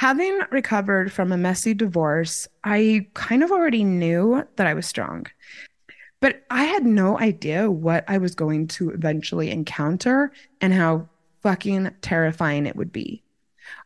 Having 0.00 0.40
recovered 0.50 1.12
from 1.12 1.30
a 1.30 1.36
messy 1.36 1.74
divorce, 1.74 2.48
I 2.64 3.08
kind 3.12 3.42
of 3.42 3.50
already 3.50 3.84
knew 3.84 4.42
that 4.56 4.66
I 4.66 4.72
was 4.72 4.86
strong. 4.86 5.26
But 6.20 6.42
I 6.48 6.64
had 6.64 6.86
no 6.86 7.18
idea 7.18 7.70
what 7.70 8.06
I 8.08 8.16
was 8.16 8.34
going 8.34 8.68
to 8.68 8.88
eventually 8.92 9.50
encounter 9.50 10.32
and 10.62 10.72
how 10.72 11.06
fucking 11.42 11.90
terrifying 12.00 12.64
it 12.64 12.76
would 12.76 12.92
be. 12.92 13.22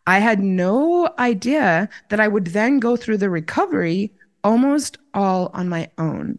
I 0.06 0.20
had 0.20 0.38
no 0.38 1.12
idea 1.18 1.88
that 2.10 2.20
I 2.20 2.28
would 2.28 2.46
then 2.46 2.78
go 2.78 2.94
through 2.94 3.16
the 3.16 3.28
recovery 3.28 4.12
almost 4.44 4.98
all 5.14 5.50
on 5.52 5.68
my 5.68 5.90
own. 5.98 6.38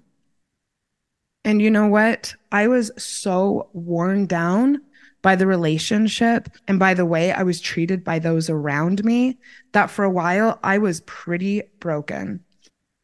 And 1.44 1.62
you 1.62 1.70
know 1.70 1.88
what? 1.88 2.34
I 2.50 2.70
was 2.70 2.92
so 2.96 3.68
worn 3.74 4.26
down 4.26 4.80
by 5.26 5.36
the 5.36 5.48
relationship 5.48 6.50
and 6.68 6.78
by 6.78 6.94
the 6.94 7.04
way 7.04 7.32
I 7.32 7.42
was 7.42 7.60
treated 7.60 8.04
by 8.04 8.20
those 8.20 8.48
around 8.48 9.04
me 9.04 9.40
that 9.72 9.90
for 9.90 10.06
a 10.06 10.10
while 10.10 10.60
I 10.64 10.78
was 10.78 11.02
pretty 11.08 11.64
broken. 11.80 12.42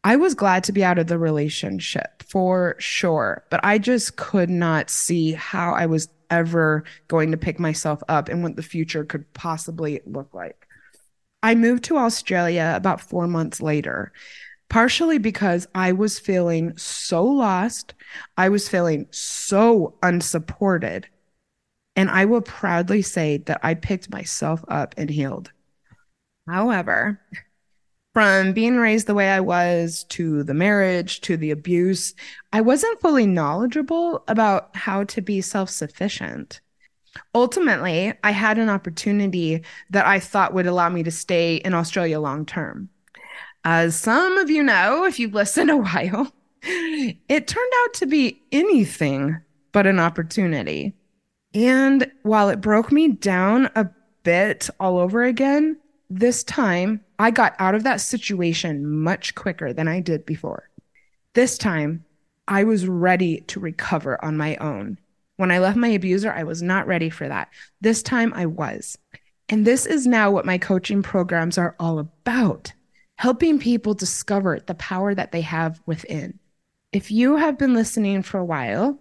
I 0.04 0.18
was 0.18 0.36
glad 0.36 0.64
to 0.66 0.72
be 0.72 0.84
out 0.84 1.00
of 1.00 1.08
the 1.08 1.18
relationship 1.18 2.22
for 2.30 2.76
sure, 2.78 3.44
but 3.50 3.60
I 3.64 3.80
just 3.80 4.18
could 4.18 4.52
not 4.52 4.92
see 4.92 5.32
how 5.32 5.74
I 5.74 5.88
was 5.88 6.10
ever 6.30 6.84
going 7.08 7.32
to 7.32 7.38
pick 7.38 7.60
myself 7.60 8.04
up 8.08 8.30
and 8.30 8.44
what 8.44 8.56
the 8.56 8.62
future 8.62 9.04
could 9.04 9.34
possibly 9.34 10.02
look 10.06 10.32
like. 10.32 10.68
I 11.42 11.56
moved 11.56 11.86
to 11.86 11.98
Australia 11.98 12.74
about 12.76 13.02
four 13.02 13.26
months 13.26 13.62
later, 13.62 14.12
partially 14.70 15.18
because 15.18 15.68
I 15.74 15.94
was 15.94 16.20
feeling 16.20 16.78
so 16.78 17.26
lost. 17.26 17.96
I 18.38 18.50
was 18.50 18.70
feeling 18.70 19.08
so 19.10 19.96
unsupported 20.04 21.08
and 22.02 22.10
I 22.10 22.26
will 22.26 22.42
proudly 22.42 23.04
say 23.04 23.38
that 23.46 23.60
I 23.62 23.76
picked 23.76 24.12
myself 24.12 24.66
up 24.68 24.96
and 24.98 25.08
healed. 25.08 25.52
However, 26.48 27.22
from 28.16 28.54
being 28.54 28.78
raised 28.78 29.06
the 29.06 29.14
way 29.14 29.30
I 29.30 29.40
was 29.40 30.04
to 30.10 30.42
the 30.42 30.56
marriage 30.56 31.22
to 31.22 31.38
the 31.38 31.52
abuse, 31.52 32.16
I 32.52 32.62
wasn't 32.62 33.00
fully 33.02 33.28
knowledgeable 33.28 34.24
about 34.28 34.76
how 34.76 35.04
to 35.04 35.22
be 35.22 35.42
self 35.42 35.70
sufficient. 35.70 36.60
Ultimately, 37.36 38.14
I 38.24 38.32
had 38.32 38.58
an 38.58 38.70
opportunity 38.70 39.62
that 39.92 40.08
I 40.08 40.20
thought 40.20 40.56
would 40.56 40.66
allow 40.66 40.90
me 40.90 41.04
to 41.04 41.12
stay 41.12 41.58
in 41.58 41.76
Australia 41.76 42.20
long 42.20 42.48
term. 42.48 42.90
As 43.64 43.96
some 43.96 44.40
of 44.40 44.50
you 44.50 44.64
know, 44.64 45.06
if 45.06 45.20
you've 45.20 45.36
listened 45.36 45.70
a 45.70 45.78
while, 45.78 46.34
it 46.64 47.48
turned 47.48 47.74
out 47.84 47.94
to 47.94 48.08
be 48.08 48.42
anything 48.52 49.38
but 49.72 49.86
an 49.86 50.00
opportunity. 50.00 50.96
And 51.54 52.10
while 52.24 52.50
it 52.50 52.62
broke 52.62 52.92
me 52.92 53.10
down 53.10 53.70
a 53.76 53.90
bit 54.24 54.70
all 54.80 54.98
over 54.98 55.24
again, 55.24 55.78
this 56.10 56.44
time 56.44 57.02
I 57.20 57.32
got 57.32 57.56
out 57.60 57.76
of 57.76 57.84
that 57.84 58.02
situation 58.02 58.88
much 58.88 59.36
quicker 59.36 59.74
than 59.74 59.88
I 59.88 60.00
did 60.00 60.26
before. 60.26 60.70
This 61.34 61.58
time 61.58 62.06
I 62.48 62.64
was 62.64 62.88
ready 62.88 63.42
to 63.48 63.60
recover 63.60 64.24
on 64.24 64.38
my 64.38 64.56
own. 64.58 64.98
When 65.38 65.52
I 65.52 65.60
left 65.60 65.78
my 65.78 65.88
abuser, 65.88 66.32
I 66.32 66.44
was 66.44 66.62
not 66.62 66.88
ready 66.88 67.10
for 67.10 67.28
that. 67.28 67.50
This 67.80 68.04
time 68.04 68.34
I 68.34 68.46
was. 68.46 68.98
And 69.50 69.66
this 69.66 69.86
is 69.86 70.08
now 70.08 70.32
what 70.32 70.46
my 70.46 70.58
coaching 70.58 71.02
programs 71.02 71.58
are 71.58 71.76
all 71.80 72.00
about 72.00 72.74
helping 73.22 73.60
people 73.60 73.94
discover 73.94 74.60
the 74.66 74.74
power 74.74 75.14
that 75.14 75.32
they 75.32 75.42
have 75.42 75.80
within. 75.86 76.40
If 76.92 77.12
you 77.12 77.36
have 77.36 77.56
been 77.56 77.76
listening 77.76 78.24
for 78.24 78.40
a 78.40 78.46
while, 78.46 78.98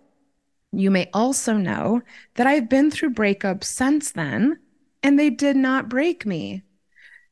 you 0.73 0.91
may 0.91 1.09
also 1.13 1.55
know 1.55 2.03
that 2.35 2.47
I've 2.47 2.69
been 2.69 2.91
through 2.91 3.15
breakups 3.15 3.65
since 3.65 4.13
then, 4.13 4.59
and 5.03 5.19
they 5.19 5.31
did 5.31 5.57
not 5.57 5.89
break 5.89 6.25
me. 6.25 6.63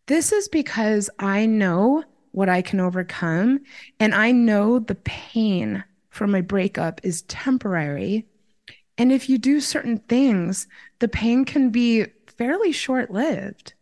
This 0.07 0.33
is 0.33 0.49
because 0.49 1.11
I 1.19 1.47
know 1.47 2.05
what 2.33 2.49
I 2.49 2.63
can 2.63 2.81
overcome, 2.81 3.61
and 4.01 4.15
I 4.15 4.33
know 4.33 4.79
the 4.79 4.95
pain 4.95 5.85
from 6.11 6.35
a 6.35 6.43
breakup 6.43 7.01
is 7.05 7.23
temporary. 7.23 8.27
And 8.97 9.13
if 9.13 9.29
you 9.29 9.39
do 9.39 9.61
certain 9.61 9.99
things, 9.99 10.67
the 10.99 11.09
pain 11.09 11.45
can 11.45 11.71
be 11.71 12.07
fairly 12.27 12.73
short 12.73 13.11
lived. 13.11 13.75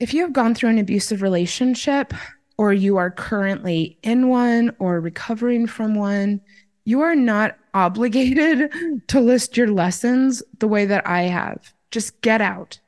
If 0.00 0.14
you 0.14 0.22
have 0.22 0.32
gone 0.32 0.54
through 0.54 0.70
an 0.70 0.78
abusive 0.78 1.22
relationship, 1.22 2.14
or 2.56 2.72
you 2.72 2.96
are 2.96 3.10
currently 3.10 3.98
in 4.02 4.28
one 4.28 4.74
or 4.78 5.00
recovering 5.00 5.66
from 5.66 5.94
one, 5.94 6.40
you 6.84 7.00
are 7.00 7.16
not 7.16 7.58
obligated 7.74 8.72
to 9.08 9.20
list 9.20 9.56
your 9.56 9.68
lessons 9.68 10.42
the 10.60 10.68
way 10.68 10.86
that 10.86 11.06
I 11.06 11.22
have. 11.22 11.74
Just 11.90 12.20
get 12.22 12.40
out. 12.40 12.80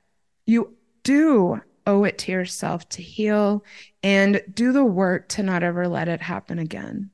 You 0.46 0.74
do 1.02 1.60
owe 1.86 2.04
it 2.04 2.18
to 2.18 2.32
yourself 2.32 2.88
to 2.90 3.02
heal 3.02 3.64
and 4.02 4.42
do 4.52 4.72
the 4.72 4.84
work 4.84 5.28
to 5.28 5.42
not 5.42 5.62
ever 5.62 5.86
let 5.86 6.08
it 6.08 6.20
happen 6.20 6.58
again. 6.58 7.10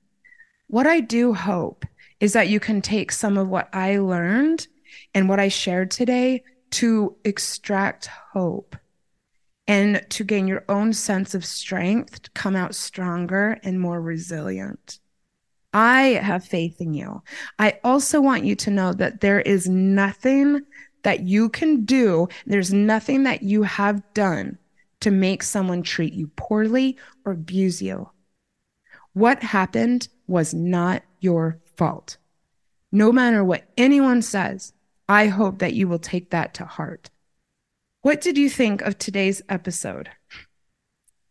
What 0.69 0.87
I 0.87 1.01
do 1.01 1.35
hope 1.35 1.85
is 2.21 2.33
that 2.33 2.49
you 2.49 2.61
can 2.61 2.81
take 2.81 3.13
some 3.13 3.37
of 3.37 3.49
what 3.49 3.69
I 3.75 3.99
learned 3.99 4.67
and 5.15 5.29
what 5.29 5.41
I 5.41 5.49
shared 5.49 5.91
today 5.91 6.45
to 6.71 7.17
extract 7.25 8.07
hope 8.07 8.77
and 9.67 10.05
to 10.11 10.25
gain 10.25 10.49
your 10.49 10.65
own 10.69 10.93
sense 10.93 11.35
of 11.35 11.45
strength, 11.45 12.23
to 12.23 12.31
come 12.31 12.57
out 12.57 12.75
stronger 12.75 13.59
and 13.63 13.81
more 13.81 14.01
resilient. 14.01 14.99
I 15.73 16.21
have 16.23 16.45
faith 16.45 16.81
in 16.81 16.95
you. 16.95 17.23
I 17.59 17.79
also 17.83 18.21
want 18.21 18.45
you 18.45 18.55
to 18.57 18.71
know 18.71 18.93
that 18.93 19.21
there 19.21 19.41
is 19.41 19.69
nothing 19.69 20.63
that 21.03 21.21
you 21.21 21.49
can 21.49 21.85
do, 21.85 22.29
there's 22.47 22.73
nothing 22.73 23.25
that 23.25 23.43
you 23.43 23.63
have 23.63 24.03
done 24.15 24.59
to 25.01 25.11
make 25.11 25.43
someone 25.43 25.83
treat 25.83 26.13
you 26.13 26.29
poorly 26.37 26.97
or 27.25 27.33
abuse 27.33 27.83
you. 27.83 28.11
What 29.15 29.43
happened 29.43 30.09
was 30.27 30.55
not 30.55 31.03
your 31.21 31.59
fault. 31.77 32.19
No 32.93 33.11
matter 33.11 33.43
what 33.43 33.65
anyone 33.77 34.23
says, 34.23 34.73
I 35.09 35.27
hope 35.27 35.59
that 35.59 35.75
you 35.75 35.89
will 35.89 35.99
take 35.99 36.31
that 36.31 36.55
to 36.55 36.65
heart. 36.65 37.11
What 38.03 38.21
did 38.21 38.39
you 38.39 38.49
think 38.49 38.83
of 38.83 38.99
today's 38.99 39.43
episode? 39.49 40.11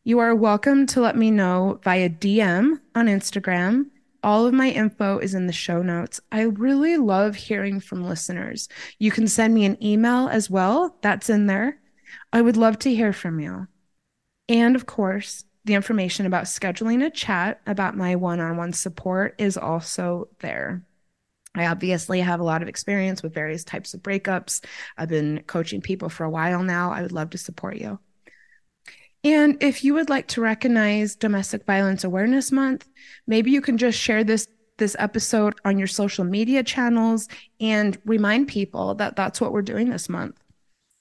You 0.04 0.20
are 0.20 0.36
welcome 0.36 0.86
to 0.88 1.02
let 1.02 1.16
me 1.16 1.32
know 1.32 1.80
via 1.84 2.10
DM 2.10 2.80
on 2.96 3.06
Instagram 3.06 3.86
all 4.24 4.46
of 4.46 4.54
my 4.54 4.70
info 4.70 5.18
is 5.20 5.34
in 5.34 5.48
the 5.48 5.54
show 5.54 5.82
notes. 5.82 6.20
I 6.32 6.42
really 6.42 6.98
love 6.98 7.36
hearing 7.36 7.80
from 7.80 8.08
listeners. 8.08 8.70
You 9.00 9.12
can 9.12 9.28
send 9.28 9.54
me 9.54 9.66
an 9.66 9.84
email 9.84 10.28
as 10.28 10.50
well, 10.50 10.98
that's 11.02 11.30
in 11.30 11.48
there. 11.48 11.80
I 12.32 12.42
would 12.42 12.58
love 12.58 12.80
to 12.80 12.94
hear 12.94 13.14
from 13.14 13.40
you. 13.40 13.68
And 14.50 14.76
of 14.76 14.86
course, 14.86 15.46
the 15.66 15.74
information 15.76 16.26
about 16.26 16.46
scheduling 16.46 17.06
a 17.06 17.10
chat 17.10 17.62
about 17.68 17.96
my 17.98 18.16
one 18.16 18.40
on 18.40 18.58
one 18.58 18.74
support 18.74 19.36
is 19.38 19.58
also 19.58 20.28
there. 20.40 20.84
I 21.54 21.68
obviously 21.68 22.22
have 22.22 22.40
a 22.40 22.46
lot 22.46 22.62
of 22.62 22.68
experience 22.68 23.22
with 23.22 23.34
various 23.34 23.64
types 23.64 23.94
of 23.94 24.02
breakups. 24.02 24.64
I've 24.98 25.10
been 25.10 25.44
coaching 25.48 25.82
people 25.82 26.10
for 26.10 26.24
a 26.24 26.30
while 26.30 26.64
now. 26.64 26.92
I 26.92 27.02
would 27.02 27.12
love 27.12 27.32
to 27.32 27.38
support 27.38 27.78
you. 27.78 28.00
And 29.24 29.62
if 29.62 29.84
you 29.84 29.94
would 29.94 30.10
like 30.10 30.28
to 30.30 30.42
recognize 30.42 31.16
Domestic 31.16 31.66
Violence 31.66 32.04
Awareness 32.04 32.52
Month, 32.52 32.90
maybe 33.28 33.52
you 33.52 33.62
can 33.62 33.78
just 33.78 33.98
share 34.00 34.24
this 34.24 34.48
this 34.78 34.96
episode 34.98 35.54
on 35.64 35.78
your 35.78 35.88
social 35.88 36.24
media 36.26 36.64
channels 36.64 37.28
and 37.60 38.00
remind 38.04 38.48
people 38.48 38.96
that 38.96 39.16
that's 39.16 39.40
what 39.40 39.52
we're 39.54 39.62
doing 39.62 39.90
this 39.90 40.10
month. 40.10 40.36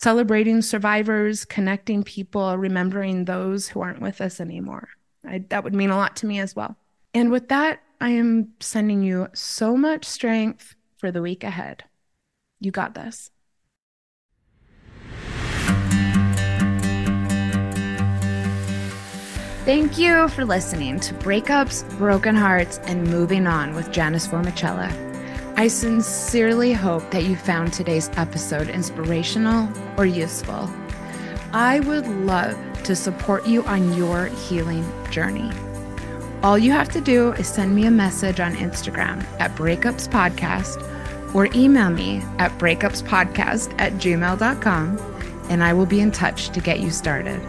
celebrating 0.01 0.62
survivors, 0.62 1.45
connecting 1.45 2.03
people, 2.03 2.57
remembering 2.57 3.25
those 3.25 3.68
who 3.68 3.81
aren't 3.81 4.01
with 4.01 4.21
us 4.21 4.41
anymore. 4.41 4.89
I, 5.27 5.45
that 5.51 5.62
would 5.64 5.75
mean 5.75 5.91
a 5.91 5.97
lot 5.97 6.16
to 6.16 6.27
me 6.27 6.41
as 6.41 6.57
well. 6.57 6.77
And 7.12 7.31
with 7.31 7.49
that, 7.49 7.81
I 8.01 8.11
am 8.11 8.53
sending 8.61 9.03
you 9.03 9.29
so 9.35 9.77
much 9.77 10.05
strength 10.07 10.75
for 10.97 11.12
the 11.12 11.21
week 11.21 11.45
ahead. 11.45 11.85
You 12.61 12.71
got 12.71 12.95
this. 12.95 13.31
Thank 19.71 19.99
you 19.99 20.27
for 20.31 20.45
listening 20.45 20.99
to 20.99 21.14
Breakups, 21.14 21.89
Broken 21.97 22.35
Hearts, 22.35 22.79
and 22.87 23.09
Moving 23.09 23.47
On 23.47 23.73
with 23.73 23.93
Janice 23.93 24.27
Formichella. 24.27 24.91
I 25.57 25.68
sincerely 25.68 26.73
hope 26.73 27.09
that 27.12 27.23
you 27.23 27.37
found 27.37 27.73
today's 27.73 28.11
episode 28.16 28.68
inspirational 28.68 29.68
or 29.97 30.07
useful. 30.07 30.68
I 31.53 31.79
would 31.79 32.09
love 32.09 32.59
to 32.83 32.97
support 32.97 33.47
you 33.47 33.62
on 33.62 33.93
your 33.93 34.25
healing 34.27 34.85
journey. 35.12 35.53
All 36.43 36.59
you 36.59 36.73
have 36.73 36.89
to 36.89 37.01
do 37.01 37.31
is 37.35 37.47
send 37.47 37.73
me 37.73 37.87
a 37.87 37.93
message 37.93 38.41
on 38.41 38.57
Instagram 38.57 39.25
at 39.39 39.55
Breakups 39.55 40.09
Podcast 40.09 40.83
or 41.33 41.47
email 41.55 41.91
me 41.91 42.25
at 42.41 42.51
breakupspodcast 42.59 43.73
at 43.79 43.93
gmail.com 43.93 44.99
and 45.49 45.62
I 45.62 45.73
will 45.75 45.87
be 45.87 46.01
in 46.01 46.11
touch 46.11 46.51
to 46.51 46.61
get 46.61 46.81
you 46.81 46.91
started. 46.91 47.41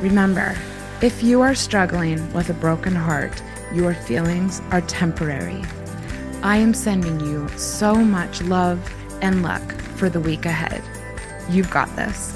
Remember, 0.00 0.56
if 1.02 1.22
you 1.22 1.42
are 1.42 1.54
struggling 1.54 2.32
with 2.32 2.48
a 2.48 2.54
broken 2.54 2.94
heart, 2.94 3.42
your 3.74 3.92
feelings 3.92 4.62
are 4.70 4.80
temporary. 4.82 5.62
I 6.42 6.56
am 6.56 6.72
sending 6.72 7.20
you 7.20 7.48
so 7.58 7.94
much 7.94 8.40
love 8.42 8.80
and 9.20 9.42
luck 9.42 9.72
for 9.96 10.08
the 10.08 10.20
week 10.20 10.46
ahead. 10.46 10.82
You've 11.50 11.70
got 11.70 11.94
this. 11.96 12.35